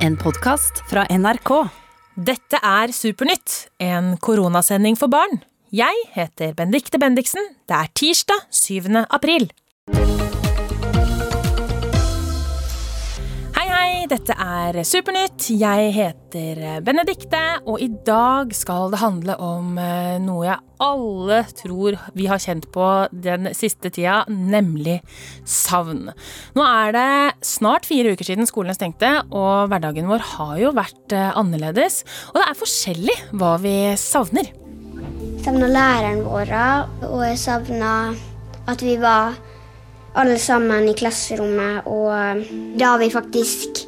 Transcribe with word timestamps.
En 0.00 0.14
podkast 0.16 0.78
fra 0.88 1.02
NRK. 1.12 1.50
Dette 2.16 2.56
er 2.64 2.88
Supernytt, 2.96 3.66
en 3.84 4.14
koronasending 4.16 4.96
for 4.96 5.12
barn. 5.12 5.42
Jeg 5.76 5.92
heter 6.14 6.54
Benedikte 6.56 6.96
Bendiksen. 6.96 7.44
Det 7.68 7.76
er 7.76 7.90
tirsdag 7.92 8.46
7. 8.48 8.88
april. 9.12 9.50
Dette 14.08 14.32
er 14.32 14.78
Supernytt. 14.86 15.50
Jeg 15.52 15.90
heter 15.92 16.80
Benedikte, 16.84 17.40
og 17.68 17.82
i 17.84 17.88
dag 18.06 18.54
skal 18.56 18.88
det 18.94 19.00
handle 19.02 19.34
om 19.44 19.76
eh, 19.76 20.16
noe 20.22 20.46
jeg 20.46 20.56
alle 20.80 21.40
tror 21.58 21.98
vi 22.16 22.28
har 22.30 22.40
kjent 22.40 22.70
på 22.72 22.86
den 23.12 23.50
siste 23.56 23.90
tida, 23.92 24.22
nemlig 24.30 25.02
savn. 25.44 26.08
Nå 26.56 26.64
er 26.64 26.96
det 26.96 27.10
snart 27.44 27.84
fire 27.90 28.14
uker 28.14 28.30
siden 28.30 28.48
skolen 28.48 28.78
stengte, 28.78 29.12
og 29.28 29.68
hverdagen 29.68 30.08
vår 30.08 30.24
har 30.32 30.56
jo 30.62 30.72
vært 30.78 31.16
eh, 31.16 31.36
annerledes. 31.36 32.00
Og 32.32 32.40
det 32.40 32.46
er 32.46 32.60
forskjellig 32.62 33.18
hva 33.36 33.52
vi 33.60 33.76
savner. 34.00 34.48
Jeg 34.48 35.44
savna 35.44 35.68
læreren 35.76 36.24
vår, 36.24 36.56
og 37.10 37.20
jeg 37.28 37.44
savna 37.44 37.94
at 38.70 38.86
vi 38.86 38.96
var 39.02 39.36
alle 40.14 40.38
sammen 40.38 40.88
i 40.90 40.94
klasserommet, 40.98 41.86
og 41.86 42.44
da 42.80 42.94
vi 43.00 43.10
faktisk 43.12 43.84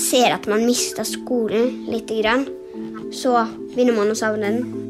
ser 0.00 0.34
at 0.34 0.48
man 0.50 0.66
mister 0.66 1.06
skolen 1.06 1.84
lite 1.90 2.20
grann, 2.22 2.46
så 3.14 3.44
begynner 3.74 3.96
man 3.96 4.12
å 4.12 4.18
savne 4.18 4.50
den. 4.50 4.86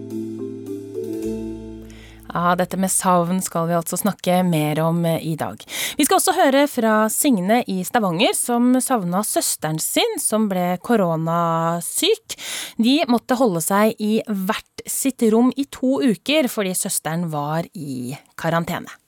Ja, 2.31 2.55
dette 2.55 2.79
med 2.79 2.93
savn 2.93 3.41
skal 3.43 3.67
vi 3.67 3.75
altså 3.75 3.99
snakke 3.99 4.37
mer 4.47 4.79
om 4.85 5.03
eh, 5.09 5.19
i 5.33 5.35
dag. 5.39 5.59
Vi 5.99 6.07
skal 6.07 6.21
også 6.21 6.37
høre 6.37 6.63
fra 6.71 6.95
Signe 7.11 7.61
i 7.67 7.81
Stavanger, 7.87 8.37
som 8.39 8.77
savna 8.79 9.25
søsteren 9.27 9.81
sin, 9.83 10.15
som 10.23 10.47
ble 10.51 10.77
koronasyk. 10.87 12.39
De 12.79 13.01
måtte 13.11 13.39
holde 13.41 13.65
seg 13.65 13.99
i 13.99 14.21
hvert 14.29 14.87
sitt 14.87 15.27
rom 15.35 15.51
i 15.59 15.67
to 15.75 15.99
uker 16.07 16.47
fordi 16.53 16.77
søsteren 16.79 17.27
var 17.35 17.67
i 17.75 18.15
karantene. 18.39 19.01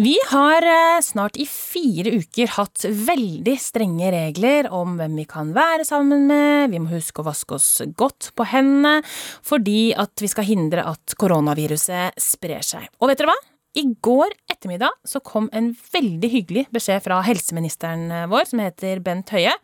Vi 0.00 0.14
har 0.30 0.64
eh, 0.64 1.00
snart 1.04 1.36
i 1.36 1.44
fire 1.48 2.14
uker 2.16 2.54
hatt 2.54 2.86
veldig 2.88 3.58
strenge 3.60 4.08
regler 4.14 4.70
om 4.72 4.96
hvem 4.96 5.18
vi 5.20 5.26
kan 5.28 5.52
være 5.52 5.84
sammen 5.84 6.24
med, 6.30 6.72
vi 6.72 6.80
må 6.80 6.88
huske 6.94 7.20
å 7.20 7.28
vaske 7.28 7.58
oss 7.58 7.70
godt 7.92 8.30
på 8.38 8.48
hendene, 8.48 9.02
fordi 9.44 9.92
at 9.92 10.24
vi 10.24 10.32
skal 10.32 10.48
hindre 10.48 10.86
at 10.94 11.16
koronaviruset 11.20 12.16
sprer 12.20 12.64
seg. 12.64 12.88
Og 13.02 13.12
vet 13.12 13.20
dere 13.20 13.34
hva? 13.34 13.40
I 13.72 13.86
går 14.04 14.34
ettermiddag 14.52 14.98
så 15.08 15.22
kom 15.24 15.46
en 15.56 15.70
veldig 15.94 16.28
hyggelig 16.28 16.66
beskjed 16.74 17.00
fra 17.06 17.22
helseministeren 17.24 18.10
vår, 18.28 18.44
som 18.50 18.60
heter 18.60 18.98
Bent 19.00 19.30
Høie. 19.32 19.54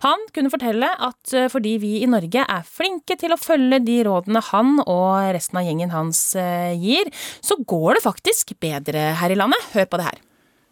Han 0.00 0.22
kunne 0.32 0.48
fortelle 0.48 0.88
at 0.88 1.34
eh, 1.36 1.50
fordi 1.52 1.74
vi 1.82 1.90
i 2.00 2.08
Norge 2.08 2.46
er 2.48 2.64
flinke 2.64 3.18
til 3.20 3.34
å 3.34 3.40
følge 3.40 3.82
de 3.84 3.98
rådene 4.08 4.40
han 4.48 4.78
og 4.86 5.34
resten 5.36 5.60
av 5.60 5.66
gjengen 5.68 5.92
hans 5.92 6.22
eh, 6.40 6.72
gir, 6.80 7.10
så 7.44 7.58
går 7.60 7.98
det 7.98 8.04
faktisk 8.06 8.54
bedre 8.56 9.10
her 9.20 9.34
i 9.34 9.36
landet. 9.36 9.68
Hør 9.74 9.90
på 9.92 10.00
det 10.00 10.08
her. 10.08 10.22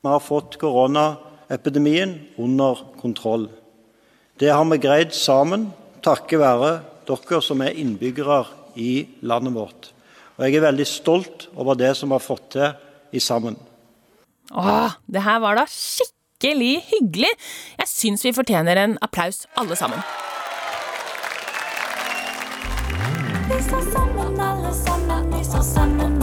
Vi 0.00 0.12
har 0.14 0.24
fått 0.24 0.56
koronaepidemien 0.62 2.16
under 2.40 2.80
kontroll. 3.02 3.50
Det 4.40 4.48
har 4.54 4.64
vi 4.72 4.80
greid 4.80 5.12
sammen 5.16 5.68
takket 6.00 6.40
være 6.40 6.72
dere 7.04 7.42
som 7.44 7.60
er 7.60 7.76
innbyggere 7.76 8.40
i 8.80 9.04
landet 9.20 9.52
vårt. 9.52 9.92
Og 10.36 10.48
jeg 10.48 10.56
er 10.56 10.66
veldig 10.66 10.88
stolt 10.88 11.46
over 11.56 11.76
det 11.76 11.92
som 11.96 12.08
vi 12.08 12.16
har 12.16 12.24
fått 12.24 12.50
til 12.56 12.72
i 13.16 13.22
sammen. 13.22 13.56
Åh, 14.54 14.94
det 15.10 15.24
her 15.26 15.40
var 15.42 15.58
da 15.58 15.66
skikkelig 15.70 16.84
hyggelig. 16.90 17.32
Jeg 17.80 17.90
syns 17.90 18.24
vi 18.26 18.34
fortjener 18.36 18.78
en 18.82 18.98
applaus, 19.02 19.44
alle 19.56 19.76
sammen. 19.78 20.02
Vi 23.46 23.62
står 23.62 23.82
sammen, 23.92 24.40
alle 24.40 24.74
sammen, 24.74 25.32
vi 25.32 25.44
står 25.44 25.62
sammen 25.62 26.15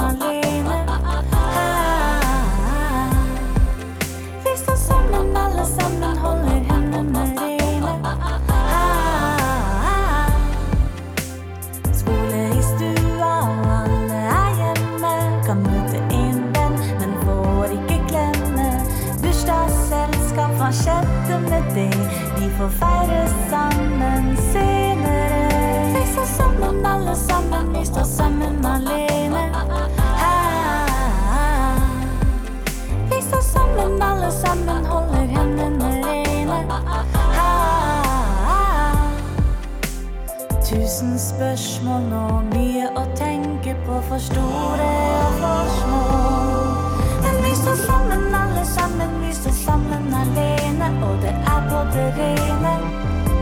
Tusen 41.04 41.20
spørsmål 41.20 42.14
og 42.16 42.44
mye 42.54 42.86
å 42.96 43.02
tenke 43.18 43.74
på 43.84 43.98
for 44.08 44.22
store 44.24 44.86
og 44.88 45.34
for 45.42 45.72
små. 45.80 46.04
Men 47.26 47.42
vi 47.44 47.52
står 47.60 47.76
sammen, 47.82 48.24
alle 48.40 48.64
sammen, 48.70 49.18
vi 49.26 49.34
står 49.36 49.58
sammen 49.58 50.08
alene. 50.22 50.88
Og 51.04 51.20
det 51.26 51.34
er 51.56 51.68
på 51.68 51.82
det 51.96 52.08
rene, 52.20 52.74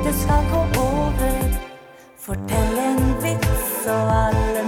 det 0.02 0.16
skal 0.24 0.50
gå 0.50 0.64
over. 0.88 1.38
Fortell 2.26 2.82
en 2.88 3.04
vits, 3.22 3.86
og 3.86 4.12
alle 4.18 4.61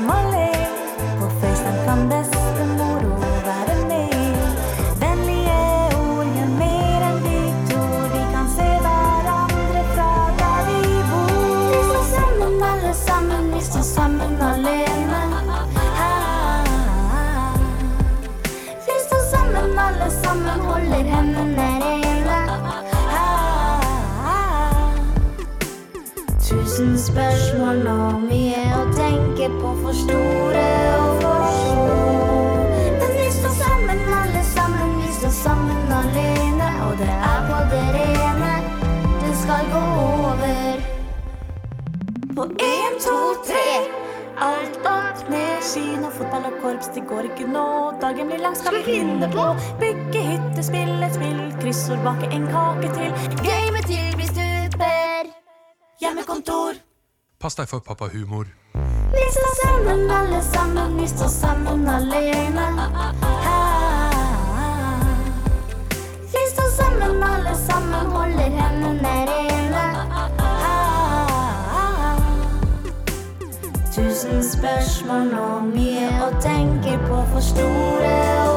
kino, 45.74 46.10
fotball 46.14 46.46
og 46.50 46.56
korps, 46.62 46.88
det 46.96 47.04
går 47.10 47.30
ikke 47.32 47.48
nå. 47.50 47.66
Dagen 48.02 48.30
blir 48.30 48.42
lang, 48.44 48.56
skal 48.58 48.78
vi 48.78 48.84
finne 48.86 49.30
på. 49.34 49.46
Bygge 49.82 50.22
hytte, 50.30 50.64
spille 50.70 51.10
spill, 51.14 51.42
kryssord, 51.62 52.02
bake 52.06 52.30
en 52.36 52.48
kake 52.52 52.90
til. 52.98 53.12
Game 53.46 53.86
til 53.90 54.18
vi 54.20 54.28
stuper. 54.30 55.32
Hjemmekontor. 56.02 56.82
Pass 57.42 57.58
deg 57.60 57.68
for 57.72 57.84
pappahumor. 57.86 58.46
Vi 59.14 59.26
står 59.38 59.54
sammen, 59.64 60.12
alle 60.12 60.42
sammen, 60.44 60.98
vi 61.02 61.08
står 61.08 61.28
sammen 61.28 61.88
alene. 61.90 62.68
Vi 66.34 66.44
står 66.54 66.70
sammen, 66.78 67.24
alle 67.24 67.56
sammen, 67.68 68.03
spørsmål 74.44 75.34
og 75.40 75.70
mye 75.72 76.10
å 76.26 76.32
tenke 76.44 76.98
på 77.08 77.22
for 77.32 77.46
store 77.52 78.18
og 78.48 78.53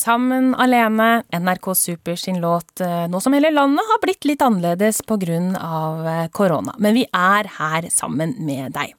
'Sammen 0.00 0.54
alene', 0.54 1.22
NRK 1.32 1.74
Super 1.76 2.16
sin 2.16 2.40
låt 2.40 2.80
eh, 2.80 3.06
nå 3.08 3.20
som 3.20 3.34
hele 3.36 3.50
landet 3.52 3.84
har 3.92 4.00
blitt 4.00 4.24
litt 4.24 4.42
annerledes 4.42 5.02
pga. 5.04 6.28
korona. 6.32 6.74
Men 6.78 6.94
vi 6.94 7.04
er 7.12 7.50
her 7.58 7.88
sammen 7.92 8.34
med 8.38 8.72
deg. 8.72 8.94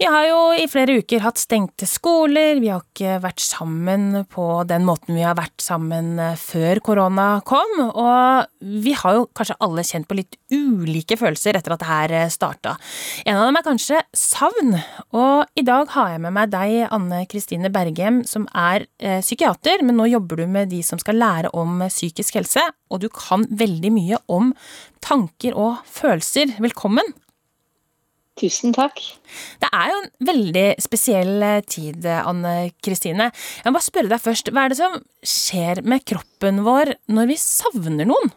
Vi 0.00 0.06
har 0.08 0.22
jo 0.30 0.36
i 0.56 0.62
flere 0.64 0.94
uker 1.02 1.20
hatt 1.20 1.36
stengte 1.36 1.84
skoler, 1.84 2.56
vi 2.56 2.70
har 2.72 2.80
ikke 2.80 3.18
vært 3.20 3.42
sammen 3.44 4.22
på 4.32 4.46
den 4.64 4.86
måten 4.88 5.12
vi 5.12 5.26
har 5.26 5.36
vært 5.36 5.60
sammen 5.60 6.14
eh, 6.16 6.38
før 6.40 6.80
korona 6.86 7.26
kom, 7.44 7.74
og 7.84 8.48
vi 8.64 8.94
har 8.96 9.18
jo 9.18 9.26
kanskje 9.36 9.58
alle 9.60 9.84
kjent 9.84 10.08
på 10.08 10.16
litt 10.16 10.40
ulike 10.56 11.20
følelser 11.20 11.60
etter 11.60 11.76
at 11.76 11.84
det 11.84 11.90
her 11.90 12.16
eh, 12.16 12.32
starta. 12.32 12.78
En 13.28 13.42
av 13.42 13.50
dem 13.50 13.60
er 13.60 13.68
kanskje 13.68 14.00
savn, 14.16 14.72
og 15.12 15.60
i 15.60 15.68
dag 15.68 15.92
har 15.92 16.14
jeg 16.14 16.24
med 16.24 16.36
meg 16.38 16.56
deg, 16.56 16.80
Anne 16.88 17.26
Kristine 17.28 17.68
Bergem, 17.68 18.24
som 18.24 18.48
er 18.56 18.88
eh, 19.04 19.20
psykiater, 19.20 19.84
men 19.84 20.00
nå 20.00 20.08
jobber 20.14 20.40
du 20.40 20.48
med 20.48 20.72
de 20.72 20.80
som 20.80 21.04
skal 21.04 21.20
lære 21.20 21.52
om 21.52 21.84
psykisk 21.92 22.40
helse, 22.40 22.64
og 22.88 23.04
du 23.04 23.10
kan 23.12 23.44
veldig 23.52 23.98
mye 24.00 24.26
om 24.32 24.54
tanker 25.04 25.60
og 25.60 25.84
følelser. 25.84 26.56
Velkommen! 26.56 27.20
Tusen 28.40 28.72
takk. 28.72 29.02
Det 29.60 29.68
er 29.68 29.90
jo 29.90 29.96
en 30.00 30.10
veldig 30.30 30.66
spesiell 30.80 31.42
eh, 31.44 31.62
tid, 31.68 32.06
Anne 32.08 32.70
Kristine. 32.80 33.28
Jeg 33.60 33.68
må 33.68 33.76
bare 33.76 33.84
spørre 33.84 34.12
deg 34.12 34.22
først, 34.24 34.48
hva 34.54 34.64
er 34.64 34.72
det 34.72 34.80
som 34.80 34.96
skjer 35.20 35.82
med 35.84 36.06
kroppen 36.08 36.62
vår 36.64 36.94
når 37.12 37.34
vi 37.34 37.36
savner 37.40 38.08
noen? 38.08 38.32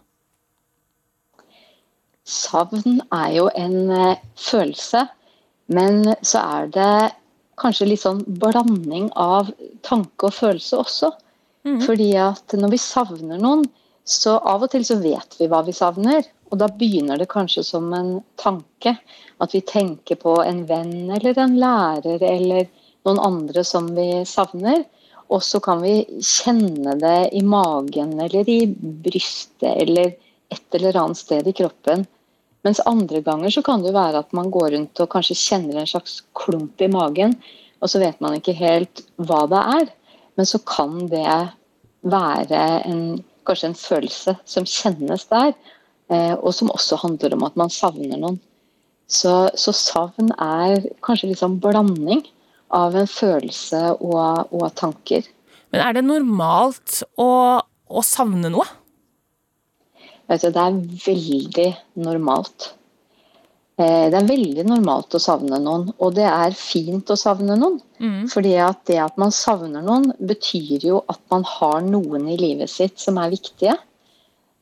Savn 2.27 3.01
er 3.11 3.31
jo 3.35 3.49
en 3.59 3.91
uh, 3.91 4.19
følelse, 4.39 5.05
men 5.75 6.05
så 6.23 6.43
er 6.59 6.69
det 6.75 6.93
kanskje 7.59 7.89
litt 7.89 8.03
sånn 8.03 8.21
blanding 8.39 9.09
av 9.19 9.51
tanke 9.85 10.29
og 10.29 10.35
følelse 10.35 10.79
også. 10.83 11.11
Mm. 11.67 11.79
Fordi 11.83 12.09
at 12.19 12.55
når 12.59 12.73
vi 12.73 12.79
savner 12.81 13.39
noen, 13.39 13.65
så 14.03 14.37
av 14.37 14.65
og 14.65 14.71
til 14.73 14.83
så 14.87 14.97
vet 15.01 15.37
vi 15.39 15.47
hva 15.51 15.61
vi 15.65 15.75
savner. 15.75 16.25
Og 16.51 16.59
da 16.61 16.67
begynner 16.69 17.17
det 17.17 17.31
kanskje 17.31 17.63
som 17.65 17.87
en 17.95 18.17
tanke. 18.41 18.97
At 19.41 19.55
vi 19.55 19.63
tenker 19.65 20.19
på 20.19 20.35
en 20.43 20.65
venn 20.69 21.11
eller 21.13 21.39
en 21.39 21.55
lærer 21.59 22.23
eller 22.23 22.67
noen 23.07 23.21
andre 23.23 23.63
som 23.67 23.89
vi 23.95 24.25
savner. 24.27 24.83
Og 25.33 25.41
så 25.43 25.59
kan 25.63 25.81
vi 25.81 26.03
kjenne 26.19 26.97
det 26.99 27.31
i 27.33 27.41
magen 27.41 28.19
eller 28.21 28.49
i 28.49 28.65
brystet 28.67 29.71
eller 29.71 30.13
et 30.53 30.77
eller 30.77 30.99
annet 30.99 31.17
sted 31.17 31.47
i 31.47 31.55
kroppen. 31.55 32.05
Mens 32.63 32.79
andre 32.87 33.19
ganger 33.23 33.51
så 33.51 33.63
kan 33.65 33.81
det 33.81 33.91
jo 33.91 33.97
være 33.97 34.21
at 34.23 34.35
man 34.35 34.51
går 34.53 34.71
rundt 34.75 35.01
og 35.03 35.11
kanskje 35.11 35.39
kjenner 35.39 35.81
en 35.81 35.89
slags 35.89 36.21
klump 36.37 36.81
i 36.81 36.87
magen, 36.91 37.35
og 37.83 37.91
så 37.91 37.99
vet 37.99 38.21
man 38.23 38.37
ikke 38.37 38.55
helt 38.55 39.03
hva 39.19 39.43
det 39.51 39.63
er. 39.79 39.89
Men 40.39 40.47
så 40.47 40.61
kan 40.63 41.01
det 41.11 41.39
være 42.07 42.61
en, 42.87 43.01
kanskje 43.47 43.71
en 43.71 43.77
følelse 43.77 44.35
som 44.49 44.67
kjennes 44.69 45.27
der, 45.31 45.53
eh, 46.11 46.33
og 46.35 46.53
som 46.55 46.71
også 46.73 46.99
handler 47.03 47.35
om 47.37 47.45
at 47.47 47.57
man 47.59 47.73
savner 47.73 48.19
noen. 48.19 48.39
Så, 49.13 49.33
så, 49.59 49.73
savn 49.75 50.31
er 50.41 50.87
kanskje 51.05 51.29
litt 51.29 51.41
sånn 51.41 51.59
blanding 51.61 52.23
av 52.73 52.95
en 52.97 53.09
følelse 53.09 53.81
og, 53.99 54.53
og 54.55 54.69
tanker. 54.79 55.27
Men 55.73 55.83
er 55.83 55.97
det 55.97 56.05
normalt 56.05 57.01
å, 57.19 57.29
å 57.61 58.05
savne 58.05 58.49
noe? 58.53 58.65
Du, 60.31 60.47
det 60.47 60.55
er 60.55 60.79
veldig 61.03 61.67
normalt. 61.99 62.71
Eh, 63.73 64.05
det 64.13 64.19
er 64.19 64.27
veldig 64.29 64.65
normalt 64.69 65.15
å 65.17 65.21
savne 65.21 65.57
noen, 65.61 65.87
og 65.97 66.13
det 66.13 66.27
er 66.29 66.53
fint 66.57 67.09
å 67.09 67.17
savne 67.17 67.57
noen. 67.57 67.79
Mm. 68.03 68.25
fordi 68.27 68.57
at 68.59 68.81
det 68.89 68.97
at 68.99 69.15
man 69.21 69.31
savner 69.31 69.79
noen, 69.85 70.09
betyr 70.19 70.83
jo 70.83 70.97
at 71.07 71.21
man 71.31 71.45
har 71.47 71.77
noen 71.85 72.25
i 72.27 72.35
livet 72.35 72.67
sitt 72.67 72.99
som 72.99 73.15
er 73.21 73.31
viktige. 73.31 73.77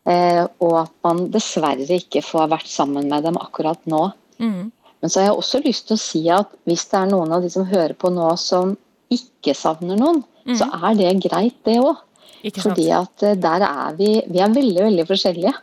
Eh, 0.06 0.44
og 0.62 0.76
at 0.84 0.94
man 1.06 1.24
dessverre 1.34 1.98
ikke 1.98 2.22
får 2.26 2.52
vært 2.54 2.70
sammen 2.70 3.10
med 3.10 3.26
dem 3.26 3.40
akkurat 3.42 3.82
nå. 3.90 4.12
Mm. 4.38 4.70
Men 5.02 5.10
så 5.10 5.20
har 5.20 5.32
jeg 5.32 5.40
også 5.42 5.62
lyst 5.66 5.88
til 5.90 5.98
å 5.98 6.02
si 6.04 6.22
at 6.30 6.54
hvis 6.70 6.86
det 6.92 7.00
er 7.00 7.10
noen 7.10 7.34
av 7.34 7.42
de 7.42 7.50
som 7.54 7.66
hører 7.66 7.98
på 7.98 8.14
nå 8.14 8.30
som 8.38 8.76
ikke 9.14 9.58
savner 9.58 9.98
noen, 10.00 10.22
mm. 10.46 10.56
så 10.58 10.70
er 10.70 10.98
det 11.02 11.16
greit, 11.26 11.58
det 11.66 11.80
òg. 11.82 11.98
Fordi 12.62 12.88
at 12.98 13.26
eh, 13.26 13.38
der 13.38 13.66
er 13.68 13.98
vi 13.98 14.14
Vi 14.26 14.40
er 14.42 14.54
veldig, 14.54 14.86
veldig 14.88 15.10
forskjellige. 15.10 15.54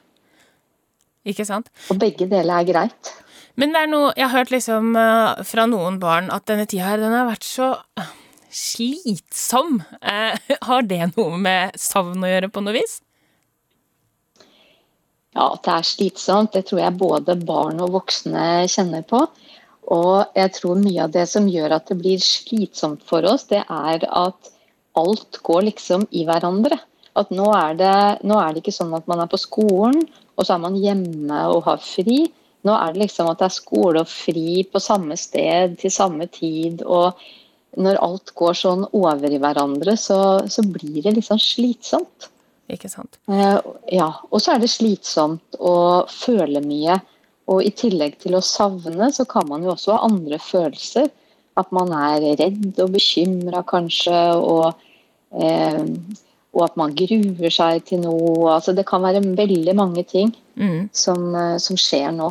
Ikke 1.28 1.46
sant? 1.46 1.70
Og 1.90 1.98
begge 1.98 2.26
deler 2.30 2.60
er 2.60 2.68
greit. 2.68 3.14
Men 3.58 3.74
det 3.74 3.80
er 3.82 3.90
noe 3.90 4.12
Jeg 4.14 4.28
har 4.28 4.36
hørt 4.38 4.54
liksom 4.54 4.94
uh, 4.94 5.42
fra 5.46 5.66
noen 5.66 5.98
barn 6.02 6.30
at 6.30 6.46
denne 6.46 6.68
tida 6.70 6.92
her, 6.92 7.02
den 7.02 7.16
har 7.16 7.26
vært 7.26 7.46
så 7.46 7.72
uh, 7.98 8.14
slitsom. 8.54 9.80
Uh, 9.98 10.38
har 10.70 10.86
det 10.86 11.02
noe 11.16 11.42
med 11.42 11.78
savn 11.78 12.22
å 12.22 12.30
gjøre 12.30 12.52
på 12.54 12.62
noe 12.64 12.78
vis? 12.78 13.00
ja, 15.38 15.46
at 15.54 15.64
det 15.64 15.74
er 15.74 15.86
slitsomt, 15.86 16.54
det 16.56 16.66
tror 16.68 16.82
jeg 16.82 16.98
både 16.98 17.38
barn 17.46 17.82
og 17.84 17.94
voksne 17.94 18.66
kjenner 18.70 19.04
på. 19.06 19.22
Og 19.94 20.36
jeg 20.36 20.52
tror 20.56 20.80
mye 20.82 21.04
av 21.06 21.14
det 21.14 21.24
som 21.30 21.48
gjør 21.48 21.76
at 21.78 21.88
det 21.88 21.98
blir 22.00 22.20
slitsomt 22.22 23.04
for 23.08 23.24
oss, 23.28 23.46
det 23.48 23.62
er 23.62 24.04
at 24.04 24.50
alt 24.98 25.38
går 25.46 25.68
liksom 25.70 26.08
i 26.10 26.26
hverandre. 26.28 26.80
At 27.18 27.30
nå 27.34 27.46
er, 27.54 27.78
det, 27.78 27.94
nå 28.26 28.36
er 28.40 28.52
det 28.52 28.62
ikke 28.62 28.74
sånn 28.74 28.94
at 28.98 29.06
man 29.10 29.22
er 29.22 29.30
på 29.30 29.40
skolen, 29.40 30.02
og 30.36 30.46
så 30.46 30.56
er 30.56 30.64
man 30.66 30.76
hjemme 30.78 31.46
og 31.54 31.64
har 31.66 31.80
fri. 31.82 32.26
Nå 32.68 32.76
er 32.76 32.92
det 32.92 33.06
liksom 33.06 33.32
at 33.32 33.40
det 33.40 33.48
er 33.48 33.58
skole 33.58 34.04
og 34.04 34.10
fri 34.12 34.62
på 34.68 34.82
samme 34.82 35.16
sted 35.16 35.78
til 35.80 35.94
samme 35.94 36.28
tid. 36.28 36.84
Og 36.84 37.16
når 37.80 38.00
alt 38.04 38.34
går 38.36 38.56
sånn 38.56 38.84
over 38.96 39.32
i 39.32 39.40
hverandre, 39.40 39.96
så, 39.96 40.18
så 40.52 40.64
blir 40.66 41.00
det 41.04 41.16
liksom 41.16 41.40
slitsomt. 41.40 42.28
Ikke 42.68 42.90
sant? 42.92 43.16
Eh, 43.32 43.58
ja. 43.96 44.08
Og 44.28 44.42
så 44.42 44.54
er 44.54 44.62
det 44.62 44.70
slitsomt 44.72 45.56
å 45.58 46.04
føle 46.12 46.60
mye. 46.64 46.98
Og 47.48 47.64
i 47.64 47.72
tillegg 47.72 48.18
til 48.20 48.36
å 48.36 48.44
savne, 48.44 49.08
så 49.14 49.24
kan 49.28 49.48
man 49.48 49.64
jo 49.64 49.72
også 49.72 49.94
ha 49.94 50.08
andre 50.08 50.40
følelser. 50.42 51.08
At 51.58 51.72
man 51.74 51.94
er 51.96 52.26
redd 52.38 52.76
og 52.84 52.92
bekymra 52.94 53.64
kanskje, 53.66 54.18
og, 54.36 54.82
eh, 55.32 55.80
og, 56.52 56.60
at 56.66 56.76
man 56.78 56.92
gruer 56.98 57.54
seg 57.54 57.86
til 57.88 58.04
noe. 58.04 58.52
Altså, 58.52 58.76
det 58.76 58.86
kan 58.88 59.02
være 59.06 59.24
veldig 59.24 59.74
mange 59.78 60.04
ting 60.06 60.34
mm. 60.60 60.90
som, 60.92 61.24
eh, 61.34 61.56
som 61.62 61.80
skjer 61.80 62.12
nå. 62.14 62.28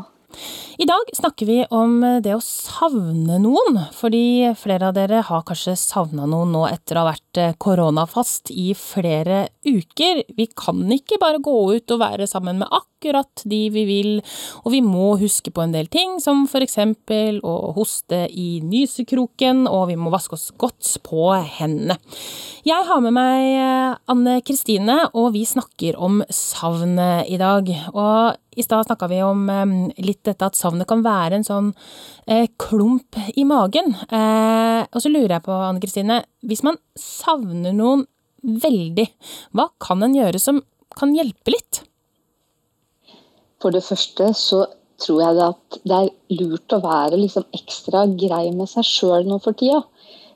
I 0.77 0.85
dag 0.85 1.09
snakker 1.13 1.45
vi 1.45 1.55
om 1.73 2.01
det 2.21 2.35
å 2.35 2.41
savne 2.43 3.39
noen, 3.41 3.79
fordi 3.97 4.51
flere 4.59 4.91
av 4.91 4.93
dere 4.93 5.23
har 5.25 5.45
kanskje 5.47 5.73
savna 5.79 6.27
noen 6.29 6.51
nå 6.53 6.67
etter 6.69 6.99
å 6.99 7.01
ha 7.01 7.07
vært 7.07 7.39
eh, 7.41 7.55
koronafast 7.57 8.51
i 8.53 8.75
flere 8.77 9.47
uker. 9.65 10.21
Vi 10.37 10.45
kan 10.53 10.83
ikke 10.93 11.17
bare 11.21 11.41
gå 11.41 11.55
ut 11.73 11.95
og 11.95 12.03
være 12.03 12.29
sammen 12.29 12.61
med 12.61 12.69
akkurat 12.69 13.41
de 13.49 13.61
vi 13.73 13.87
vil, 13.89 14.13
og 14.61 14.75
vi 14.75 14.83
må 14.85 15.15
huske 15.17 15.49
på 15.49 15.65
en 15.65 15.73
del 15.73 15.89
ting, 15.89 16.19
som 16.21 16.45
for 16.51 16.61
eksempel 16.61 17.41
å 17.41 17.73
hoste 17.73 18.27
i 18.29 18.59
nysekroken, 18.61 19.65
og 19.65 19.87
vi 19.89 19.97
må 19.97 20.13
vaske 20.13 20.37
oss 20.37 20.51
godt 20.61 20.99
på 21.07 21.31
hendene. 21.57 21.97
Jeg 22.67 22.85
har 22.85 23.01
med 23.01 23.17
meg 23.17 23.53
eh, 23.55 24.01
Anne 24.13 24.41
Kristine, 24.45 25.07
og 25.17 25.31
vi 25.33 25.47
snakker 25.49 25.97
om 25.97 26.21
savn 26.29 26.99
i 27.25 27.39
dag. 27.41 27.71
Og 27.95 28.37
i 28.57 28.65
stad 28.65 28.87
snakka 28.87 29.07
vi 29.11 29.19
om 29.21 29.45
litt 30.01 30.23
dette 30.25 30.47
at 30.49 30.57
savnet 30.57 30.89
kan 30.89 31.03
være 31.05 31.37
en 31.37 31.45
sånn 31.45 31.71
eh, 32.25 32.47
klump 32.59 33.17
i 33.37 33.45
magen. 33.47 33.93
Eh, 34.09 34.81
og 34.89 35.03
så 35.03 35.11
lurer 35.11 35.37
jeg 35.37 35.45
på, 35.45 35.53
Anne 35.53 35.83
Kristine, 35.83 36.21
hvis 36.41 36.63
man 36.65 36.79
savner 36.97 37.75
noen 37.77 38.07
veldig, 38.41 39.05
hva 39.57 39.69
kan 39.83 40.01
en 40.05 40.15
gjøre 40.17 40.41
som 40.41 40.63
kan 40.97 41.13
hjelpe 41.13 41.53
litt? 41.53 41.83
For 43.61 43.73
det 43.73 43.83
første 43.85 44.31
så 44.37 44.63
tror 45.01 45.21
jeg 45.21 45.41
at 45.45 45.79
det 45.85 45.97
er 45.97 46.39
lurt 46.39 46.73
å 46.73 46.81
være 46.81 47.19
liksom 47.21 47.45
ekstra 47.53 48.05
grei 48.17 48.47
med 48.55 48.69
seg 48.71 48.85
sjøl 48.87 49.29
nå 49.29 49.37
for 49.43 49.57
tida. 49.57 49.83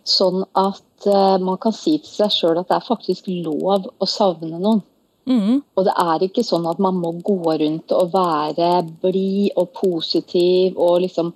Sånn 0.05 0.43
at 0.57 1.09
man 1.41 1.57
kan 1.61 1.73
si 1.73 1.95
til 1.97 2.13
seg 2.13 2.33
sjøl 2.33 2.61
at 2.61 2.69
det 2.69 2.77
er 2.77 2.85
faktisk 2.85 3.29
lov 3.29 3.89
å 3.89 4.09
savne 4.09 4.57
noen. 4.61 4.83
Mm. 5.29 5.61
Og 5.77 5.85
det 5.85 5.93
er 6.01 6.23
ikke 6.25 6.43
sånn 6.45 6.65
at 6.69 6.79
man 6.81 6.97
må 7.01 7.13
gå 7.25 7.39
rundt 7.61 7.93
og 7.95 8.13
være 8.15 8.71
blid 9.03 9.57
og 9.59 9.73
positiv 9.77 10.79
og 10.81 11.01
liksom 11.05 11.33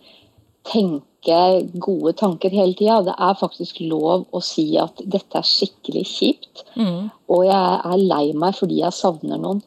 tenke 0.66 1.40
gode 1.82 2.16
tanker 2.18 2.54
hele 2.54 2.76
tida. 2.78 3.02
Det 3.06 3.16
er 3.18 3.40
faktisk 3.40 3.82
lov 3.86 4.26
å 4.32 4.42
si 4.44 4.68
at 4.82 5.02
dette 5.06 5.40
er 5.40 5.48
skikkelig 5.48 6.06
kjipt. 6.10 6.66
Mm. 6.78 7.10
Og 7.30 7.46
jeg 7.48 7.80
er 7.92 8.06
lei 8.14 8.26
meg 8.38 8.58
fordi 8.58 8.82
jeg 8.82 8.98
savner 8.98 9.42
noen. 9.42 9.62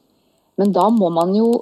Men 0.59 0.75
da 0.75 0.89
må 0.91 1.11
man 1.15 1.35
jo 1.37 1.53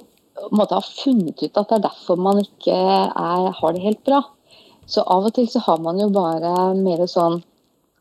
måtte 0.53 0.77
ha 0.77 0.85
funnet 0.85 1.41
ut 1.41 1.57
at 1.57 1.69
det 1.69 1.77
er 1.77 1.85
derfor 1.87 2.19
man 2.21 2.41
ikke 2.41 2.73
er, 2.73 3.51
har 3.57 3.73
det 3.73 3.85
helt 3.85 4.03
bra. 4.05 4.23
Så 4.87 5.03
av 5.03 5.27
og 5.27 5.35
til 5.35 5.49
så 5.51 5.61
har 5.65 5.81
man 5.83 5.99
jo 5.99 6.09
bare 6.13 6.73
mer 6.77 7.03
sånn 7.11 7.41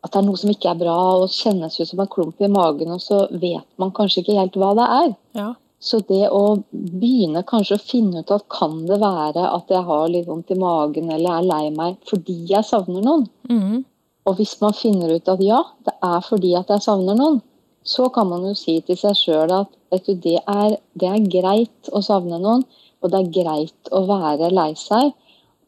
at 0.06 0.14
det 0.14 0.22
er 0.22 0.26
noe 0.28 0.40
som 0.40 0.50
ikke 0.52 0.70
er 0.72 0.80
bra 0.80 0.96
og 1.20 1.30
kjennes 1.34 1.76
ut 1.80 1.90
som 1.90 2.02
en 2.02 2.10
klump 2.10 2.42
i 2.42 2.50
magen, 2.52 2.92
og 2.94 3.02
så 3.02 3.24
vet 3.30 3.66
man 3.82 3.94
kanskje 3.96 4.22
ikke 4.22 4.38
helt 4.38 4.58
hva 4.60 4.72
det 4.78 4.86
er. 4.96 5.08
Ja. 5.38 5.48
Så 5.82 6.00
det 6.08 6.30
å 6.32 6.56
begynne 6.72 7.44
kanskje 7.46 7.76
å 7.76 7.82
finne 7.82 8.22
ut 8.24 8.32
at 8.32 8.46
kan 8.52 8.78
det 8.88 8.96
være 9.02 9.44
at 9.50 9.70
jeg 9.70 9.84
har 9.86 10.06
litt 10.10 10.28
vondt 10.28 10.54
i 10.54 10.58
magen 10.58 11.12
eller 11.12 11.36
er 11.36 11.50
lei 11.50 11.66
meg 11.74 11.98
fordi 12.08 12.38
jeg 12.48 12.64
savner 12.66 13.04
noen. 13.04 13.26
Mm. 13.50 13.84
Og 14.26 14.40
hvis 14.40 14.56
man 14.62 14.74
finner 14.74 15.12
ut 15.14 15.28
at 15.30 15.42
ja, 15.44 15.60
det 15.86 15.94
er 16.02 16.24
fordi 16.26 16.54
at 16.58 16.72
jeg 16.72 16.86
savner 16.86 17.18
noen, 17.18 17.42
så 17.86 18.08
kan 18.10 18.26
man 18.30 18.48
jo 18.48 18.54
si 18.58 18.80
til 18.86 18.98
seg 18.98 19.14
sjøl 19.18 19.52
at 19.54 19.70
vet 19.94 20.08
du, 20.08 20.16
det, 20.24 20.40
er, 20.42 20.78
det 20.98 21.12
er 21.12 21.28
greit 21.30 21.92
å 21.94 22.02
savne 22.02 22.40
noen, 22.42 22.64
og 23.02 23.12
det 23.12 23.20
er 23.20 23.34
greit 23.36 23.92
å 23.94 24.02
være 24.08 24.50
lei 24.50 24.72
seg. 24.80 25.12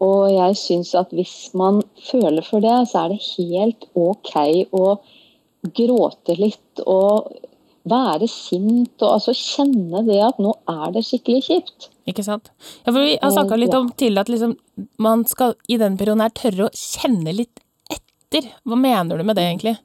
Og 0.04 0.28
jeg 0.30 0.56
syns 0.60 0.94
at 0.98 1.10
hvis 1.14 1.50
man 1.58 1.80
føler 2.10 2.44
for 2.46 2.62
det, 2.62 2.76
så 2.90 3.04
er 3.04 3.14
det 3.14 3.22
helt 3.34 3.88
OK 3.98 4.34
å 4.76 4.84
gråte 5.74 6.36
litt 6.38 6.82
og 6.86 7.32
være 7.88 8.28
sint 8.30 9.00
og 9.02 9.14
altså 9.16 9.34
kjenne 9.36 10.02
det 10.06 10.18
at 10.22 10.40
nå 10.42 10.52
er 10.70 10.92
det 10.94 11.04
skikkelig 11.06 11.40
kjipt. 11.46 11.88
Ikke 12.08 12.24
sant. 12.24 12.50
Ja, 12.84 12.92
for 12.92 13.00
vi 13.02 13.16
har 13.20 13.32
snakka 13.34 13.58
litt 13.58 13.74
om 13.76 13.90
til 13.98 14.20
at 14.20 14.30
liksom, 14.32 14.54
man 15.02 15.24
skal 15.28 15.56
i 15.68 15.78
den 15.80 15.98
perioden 16.00 16.24
her 16.24 16.34
tørre 16.36 16.68
å 16.68 16.74
kjenne 16.76 17.34
litt 17.36 17.62
etter. 17.92 18.48
Hva 18.64 18.78
mener 18.78 19.18
du 19.18 19.26
med 19.26 19.38
det, 19.38 19.48
egentlig? 19.50 19.76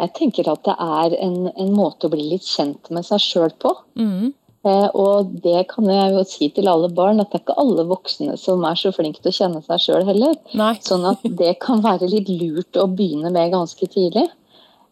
Jeg 0.00 0.10
tenker 0.16 0.48
at 0.50 0.64
det 0.66 0.74
er 0.74 1.14
en, 1.22 1.36
en 1.50 1.74
måte 1.74 2.08
å 2.08 2.14
bli 2.14 2.24
litt 2.32 2.46
kjent 2.46 2.90
med 2.94 3.06
seg 3.06 3.22
sjøl 3.22 3.52
på. 3.62 3.70
Mm. 4.00 4.32
Eh, 4.64 4.86
og 4.96 5.34
det 5.44 5.66
kan 5.72 5.88
jeg 5.92 6.12
jo 6.14 6.22
si 6.28 6.48
til 6.56 6.70
alle 6.72 6.88
barn, 6.96 7.20
at 7.20 7.32
det 7.32 7.40
er 7.40 7.44
ikke 7.44 7.58
alle 7.60 7.84
voksne 7.90 8.38
som 8.40 8.64
er 8.64 8.78
så 8.80 8.94
flinke 8.96 9.20
til 9.20 9.32
å 9.32 9.38
kjenne 9.38 9.60
seg 9.66 9.82
sjøl 9.84 10.06
heller. 10.08 10.38
Nei. 10.56 10.72
Sånn 10.84 11.04
at 11.08 11.20
det 11.40 11.58
kan 11.64 11.84
være 11.84 12.08
litt 12.08 12.32
lurt 12.32 12.80
å 12.80 12.88
begynne 12.88 13.32
med 13.34 13.52
ganske 13.52 13.88
tidlig. 13.92 14.30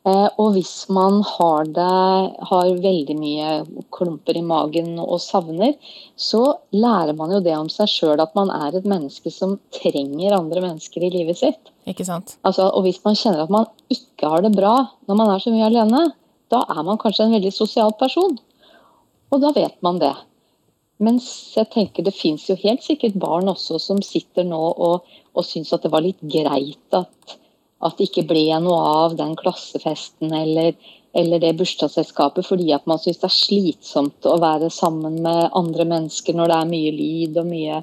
Eh, 0.03 0.29
og 0.43 0.57
hvis 0.57 0.89
man 0.91 1.21
har, 1.25 1.69
det, 1.71 1.89
har 2.51 2.71
veldig 2.85 3.17
mye 3.17 3.51
klumper 3.95 4.37
i 4.37 4.45
magen 4.45 4.97
og 4.99 5.21
savner, 5.23 5.77
så 6.19 6.43
lærer 6.75 7.15
man 7.17 7.33
jo 7.33 7.41
det 7.45 7.55
om 7.55 7.71
seg 7.71 7.89
sjøl 7.89 8.21
at 8.21 8.35
man 8.37 8.51
er 8.53 8.75
et 8.77 8.89
menneske 8.89 9.31
som 9.31 9.57
trenger 9.79 10.35
andre 10.37 10.65
mennesker 10.67 11.07
i 11.07 11.13
livet 11.17 11.39
sitt. 11.39 11.71
Ikke 11.89 12.07
sant. 12.07 12.37
Altså, 12.43 12.67
og 12.69 12.85
hvis 12.85 13.01
man 13.07 13.17
kjenner 13.19 13.47
at 13.47 13.55
man 13.55 13.71
ikke 13.95 14.35
har 14.35 14.43
det 14.45 14.53
bra 14.59 14.75
når 15.07 15.23
man 15.23 15.33
er 15.33 15.43
så 15.43 15.55
mye 15.55 15.71
alene, 15.71 16.09
da 16.53 16.67
er 16.69 16.83
man 16.85 16.99
kanskje 17.01 17.29
en 17.29 17.37
veldig 17.39 17.55
sosial 17.55 17.95
person. 17.97 18.37
Og 19.33 19.41
da 19.43 19.53
vet 19.57 19.79
man 19.85 19.99
det. 20.03 20.15
Mens 21.03 21.27
jeg 21.57 21.71
tenker 21.73 22.05
det 22.07 22.15
fins 22.15 22.45
jo 22.51 22.57
helt 22.61 22.85
sikkert 22.85 23.17
barn 23.19 23.49
også 23.51 23.81
som 23.83 24.03
sitter 24.05 24.47
nå 24.47 24.61
og, 24.61 25.09
og 25.35 25.47
syns 25.47 25.73
at 25.75 25.83
det 25.83 25.91
var 25.93 26.05
litt 26.05 26.21
greit 26.23 26.99
at 26.99 27.39
at 27.83 27.99
det 27.99 28.09
ikke 28.09 28.29
ble 28.31 28.45
noe 28.63 28.79
av 29.03 29.17
den 29.19 29.35
klassefesten 29.39 30.33
eller, 30.37 30.77
eller 31.19 31.43
det 31.43 31.57
bursdagsselskapet 31.59 32.47
fordi 32.47 32.71
at 32.77 32.87
man 32.87 33.01
syns 33.03 33.19
det 33.19 33.29
er 33.29 33.35
slitsomt 33.35 34.29
å 34.29 34.37
være 34.43 34.71
sammen 34.71 35.19
med 35.25 35.51
andre 35.59 35.87
mennesker 35.91 36.37
når 36.39 36.53
det 36.53 36.59
er 36.59 36.71
mye 36.71 36.93
lyd 36.99 37.41
og 37.43 37.49
mye 37.51 37.83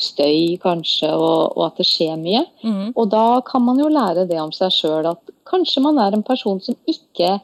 støy 0.00 0.56
kanskje, 0.62 1.12
og, 1.12 1.52
og 1.54 1.68
at 1.68 1.76
det 1.78 1.84
skjer 1.86 2.16
mye. 2.18 2.40
Mm. 2.66 2.88
Og 2.98 3.12
da 3.12 3.38
kan 3.46 3.62
man 3.62 3.78
jo 3.78 3.86
lære 3.92 4.24
det 4.26 4.40
om 4.42 4.50
seg 4.50 4.72
sjøl, 4.74 5.06
at 5.06 5.34
kanskje 5.46 5.84
man 5.84 6.00
er 6.02 6.16
en 6.16 6.24
person 6.26 6.58
som 6.64 6.74
ikke 6.90 7.36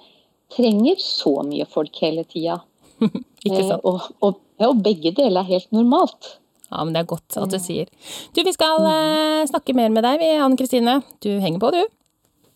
trenger 0.51 0.99
så 0.99 1.37
mye 1.47 1.69
folk 1.71 2.01
hele 2.03 2.25
tida. 2.27 2.59
Ikke 3.45 3.63
sant. 3.65 3.85
Og, 3.89 4.11
og, 4.21 4.41
og 4.61 4.83
begge 4.85 5.15
deler 5.17 5.43
er 5.43 5.53
helt 5.55 5.71
normalt. 5.73 6.37
Ja, 6.71 6.85
men 6.85 6.95
det 6.95 7.03
er 7.03 7.09
godt 7.11 7.39
at 7.41 7.51
du 7.51 7.59
sier. 7.59 7.89
Du, 8.37 8.45
vi 8.47 8.53
skal 8.55 8.85
eh, 8.87 9.47
snakke 9.51 9.75
mer 9.75 9.91
med 9.91 10.07
deg, 10.07 10.21
vi, 10.23 10.31
Anne 10.39 10.61
Kristine. 10.61 11.01
Du 11.25 11.33
henger 11.43 11.63
på, 11.63 11.73
du. 11.75 11.83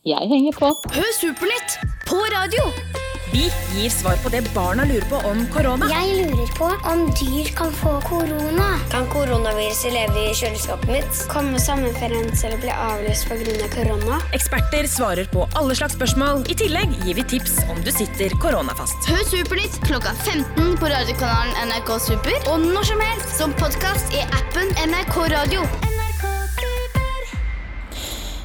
Jeg 0.07 0.31
henger 0.31 0.55
på. 0.61 0.71
Hør 0.95 1.11
Supernytt 1.19 1.81
på 2.07 2.21
radio! 2.37 3.14
Vi 3.35 3.51
gir 3.75 3.91
svar 3.91 4.17
på 4.23 4.31
det 4.31 4.45
barna 4.55 4.85
lurer 4.85 5.07
på 5.11 5.19
om 5.29 5.41
korona. 5.51 5.89
Jeg 5.91 6.27
lurer 6.27 6.51
på 6.55 6.69
om 6.91 7.01
dyr 7.19 7.49
kan 7.59 7.73
få 7.75 7.97
korona. 8.07 8.67
Kan 8.93 9.09
koronaviruset 9.11 9.91
leve 9.91 10.21
i 10.29 10.35
kjøleskapet 10.39 10.93
mitt? 10.93 11.23
Kommer 11.33 11.59
sommerferien 11.59 12.31
til 12.31 12.55
å 12.55 12.61
bli 12.63 12.71
avlyst 12.71 13.27
pga. 13.27 13.67
korona? 13.75 14.21
Eksperter 14.39 14.87
svarer 14.87 15.27
på 15.33 15.49
alle 15.59 15.75
slags 15.75 15.99
spørsmål. 15.99 16.45
I 16.47 16.55
tillegg 16.63 16.95
gir 17.03 17.19
vi 17.19 17.25
tips 17.35 17.57
om 17.67 17.83
du 17.83 17.91
sitter 17.91 18.31
koronafast. 18.45 19.11
Hør 19.11 19.27
Supernytt 19.33 19.81
klokka 19.83 20.15
15 20.23 20.79
på 20.79 20.93
radiokanalen 20.95 21.59
NRK 21.73 21.91
Super 22.07 22.39
og 22.55 22.63
når 22.63 22.87
som 22.93 23.03
helst 23.03 23.35
som 23.41 23.59
podkast 23.59 24.15
i 24.15 24.23
appen 24.31 24.71
NRK 24.87 25.19
Radio. 25.35 25.94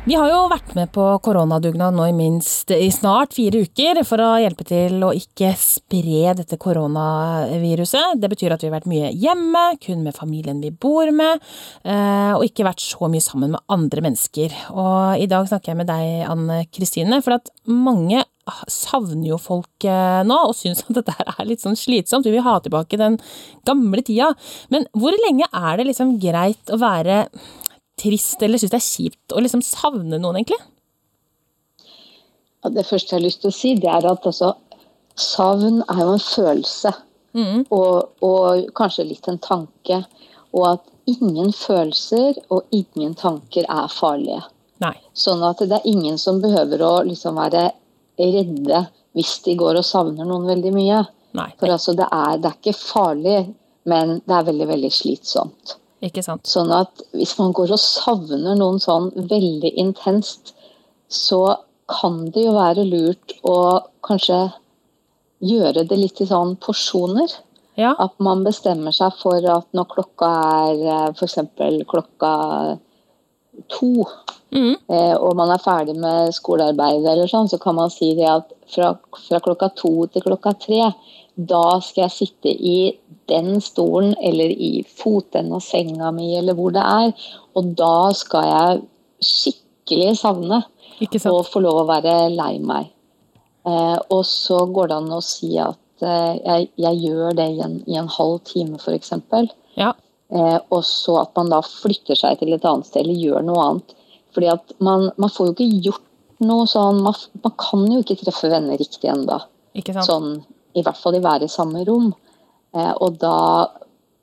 Vi 0.09 0.15
har 0.17 0.25
jo 0.25 0.37
vært 0.49 0.71
med 0.73 0.89
på 0.89 1.03
koronadugnad 1.21 1.93
nå 1.93 2.07
i 2.09 2.13
minst 2.17 2.71
i 2.73 2.87
snart 2.89 3.35
fire 3.37 3.59
uker 3.61 3.99
for 4.07 4.17
å 4.25 4.29
hjelpe 4.41 4.65
til 4.65 5.03
å 5.05 5.11
ikke 5.13 5.51
spre 5.61 6.31
dette 6.39 6.57
koronaviruset. 6.57 8.17
Det 8.17 8.31
betyr 8.31 8.55
at 8.55 8.65
vi 8.65 8.71
har 8.71 8.79
vært 8.79 8.87
mye 8.89 9.11
hjemme, 9.13 9.61
kun 9.83 10.01
med 10.07 10.17
familien 10.17 10.63
vi 10.63 10.71
bor 10.73 11.11
med, 11.13 11.45
eh, 11.83 12.33
og 12.33 12.47
ikke 12.47 12.65
vært 12.65 12.81
så 12.81 13.05
mye 13.05 13.21
sammen 13.21 13.53
med 13.53 13.61
andre 13.69 14.07
mennesker. 14.07 14.57
Og 14.73 15.21
i 15.21 15.29
dag 15.29 15.45
snakker 15.51 15.75
jeg 15.75 15.81
med 15.83 15.91
deg, 15.91 16.25
Anne 16.25 16.63
Kristine, 16.73 17.21
for 17.21 17.37
at 17.37 17.53
mange 17.69 18.25
savner 18.65 19.29
jo 19.29 19.37
folk 19.37 19.85
eh, 19.85 20.23
nå 20.25 20.39
og 20.49 20.57
syns 20.57 20.81
at 20.87 21.03
dette 21.03 21.15
er 21.35 21.45
litt 21.45 21.61
sånn 21.61 21.77
slitsomt. 21.77 22.25
Vi 22.25 22.33
vil 22.33 22.47
ha 22.49 22.57
tilbake 22.63 22.97
den 22.97 23.21
gamle 23.67 24.01
tida. 24.01 24.33
Men 24.73 24.89
hvor 24.97 25.13
lenge 25.27 25.45
er 25.53 25.77
det 25.77 25.91
liksom 25.91 26.17
greit 26.17 26.73
å 26.73 26.81
være 26.81 27.27
trist 27.99 28.41
eller 28.45 28.61
synes 28.61 28.73
det 28.73 28.79
er 28.79 28.87
kjipt 28.87 29.35
å 29.35 29.43
liksom 29.43 29.63
savne 29.65 30.17
noen, 30.17 30.39
egentlig? 30.39 30.59
Ja, 32.63 32.71
det 32.75 32.87
første 32.87 33.15
jeg 33.15 33.19
har 33.19 33.27
lyst 33.27 33.43
til 33.43 33.51
å 33.51 33.55
si, 33.55 33.75
det 33.79 33.91
er 33.91 34.07
at 34.09 34.27
altså, 34.27 34.53
savn 35.19 35.81
er 35.85 36.03
jo 36.03 36.15
en 36.15 36.23
følelse. 36.23 36.93
Mm. 37.37 37.65
Og, 37.75 38.23
og 38.25 38.71
kanskje 38.75 39.07
litt 39.11 39.27
en 39.31 39.39
tanke. 39.43 40.01
Og 40.55 40.65
at 40.73 40.87
ingen 41.09 41.51
følelser 41.55 42.39
og 42.53 42.67
ingen 42.75 43.13
tanker 43.17 43.67
er 43.69 43.91
farlige. 43.93 44.41
Nei. 44.83 44.95
Sånn 45.17 45.43
at 45.45 45.61
det 45.61 45.79
er 45.79 45.89
ingen 45.89 46.17
som 46.21 46.41
behøver 46.43 46.83
å 46.85 46.93
liksom 47.07 47.39
være 47.39 47.69
redde 48.19 48.85
hvis 49.17 49.39
de 49.45 49.55
går 49.59 49.79
og 49.79 49.87
savner 49.87 50.27
noen 50.27 50.47
veldig 50.49 50.73
mye. 50.75 51.03
Nei. 51.37 51.49
For 51.59 51.71
altså, 51.71 51.95
det 51.97 52.07
er, 52.11 52.39
det 52.41 52.51
er 52.51 52.57
ikke 52.57 52.77
farlig, 52.77 53.39
men 53.89 54.19
det 54.25 54.35
er 54.35 54.47
veldig, 54.49 54.67
veldig 54.69 54.91
slitsomt. 54.93 55.75
Ikke 56.05 56.23
sant. 56.23 56.47
Sånn 56.47 56.71
at 56.71 57.01
hvis 57.11 57.35
man 57.39 57.51
går 57.55 57.73
og 57.75 57.81
savner 57.81 58.55
noen 58.55 58.79
sånn 58.79 59.09
veldig 59.15 59.73
intenst, 59.81 60.53
så 61.11 61.57
kan 61.89 62.25
det 62.31 62.45
jo 62.45 62.53
være 62.55 62.85
lurt 62.87 63.33
å 63.43 63.57
kanskje 64.05 64.39
gjøre 65.43 65.85
det 65.89 65.97
litt 65.97 66.21
i 66.21 66.27
sånn 66.29 66.55
porsjoner. 66.61 67.31
Ja. 67.79 67.93
At 67.99 68.15
man 68.19 68.43
bestemmer 68.43 68.95
seg 68.95 69.15
for 69.21 69.43
at 69.49 69.67
når 69.75 69.87
klokka 69.93 70.29
er 70.69 71.13
f.eks. 71.15 71.37
klokka 71.87 72.33
to, 73.71 74.05
Mm. 74.51 74.75
eh, 74.89 75.13
og 75.13 75.35
man 75.35 75.51
er 75.51 75.61
ferdig 75.61 75.95
med 75.95 76.33
skolearbeidet, 76.33 77.05
eller 77.05 77.27
sånn, 77.27 77.47
så 77.49 77.59
kan 77.61 77.75
man 77.75 77.91
si 77.93 78.15
det 78.15 78.25
at 78.25 78.51
fra, 78.67 78.95
fra 79.27 79.39
klokka 79.39 79.69
to 79.75 80.07
til 80.07 80.23
klokka 80.25 80.55
tre, 80.57 80.93
da 81.37 81.79
skal 81.79 82.07
jeg 82.07 82.15
sitte 82.15 82.49
i 82.49 82.97
den 83.29 83.59
stolen 83.63 84.15
eller 84.21 84.51
i 84.51 84.83
fotenden 84.83 85.55
av 85.57 85.63
senga 85.65 86.11
mi, 86.15 86.31
eller 86.37 86.57
hvor 86.57 86.73
det 86.75 86.83
er. 86.83 87.13
Og 87.57 87.73
da 87.79 88.09
skal 88.17 88.47
jeg 88.49 88.81
skikkelig 89.29 90.15
savne 90.19 90.63
og 90.99 91.45
få 91.47 91.61
lov 91.63 91.83
å 91.83 91.89
være 91.89 92.15
lei 92.33 92.57
meg. 92.59 92.89
Eh, 93.67 93.97
og 94.09 94.25
så 94.27 94.63
går 94.71 94.89
det 94.89 94.99
an 94.99 95.15
å 95.15 95.23
si 95.23 95.53
at 95.61 96.05
eh, 96.05 96.35
jeg, 96.37 96.69
jeg 96.79 97.01
gjør 97.05 97.35
det 97.37 97.47
i 97.55 97.63
en, 97.65 97.79
i 97.87 97.97
en 97.99 98.11
halv 98.11 98.39
time, 98.47 98.79
f.eks. 98.79 99.13
Ja. 99.79 99.93
Eh, 100.29 100.57
og 100.69 100.83
så 100.85 101.19
at 101.23 101.33
man 101.37 101.51
da 101.53 101.61
flytter 101.65 102.17
seg 102.17 102.39
til 102.39 102.53
et 102.55 102.65
annet 102.67 102.87
sted 102.89 103.03
eller 103.03 103.17
gjør 103.17 103.45
noe 103.45 103.65
annet. 103.65 103.95
Fordi 104.35 104.51
at 104.53 104.75
man, 104.85 105.09
man 105.17 105.33
får 105.33 105.49
jo 105.49 105.55
ikke 105.57 105.83
gjort 105.89 106.05
noe 106.45 106.67
sånn 106.69 107.01
Man, 107.03 107.17
man 107.43 107.53
kan 107.59 107.81
jo 107.91 107.99
ikke 107.99 108.19
treffe 108.21 108.47
venner 108.51 108.79
riktig 108.79 109.09
ennå. 109.11 109.41
Sånn, 110.05 110.37
I 110.77 110.83
hvert 110.85 110.99
fall 110.99 111.17
de 111.17 111.23
være 111.23 111.49
i 111.49 111.51
samme 111.51 111.83
rom. 111.87 112.13
Eh, 112.75 112.93
og 113.01 113.17
da, 113.21 113.67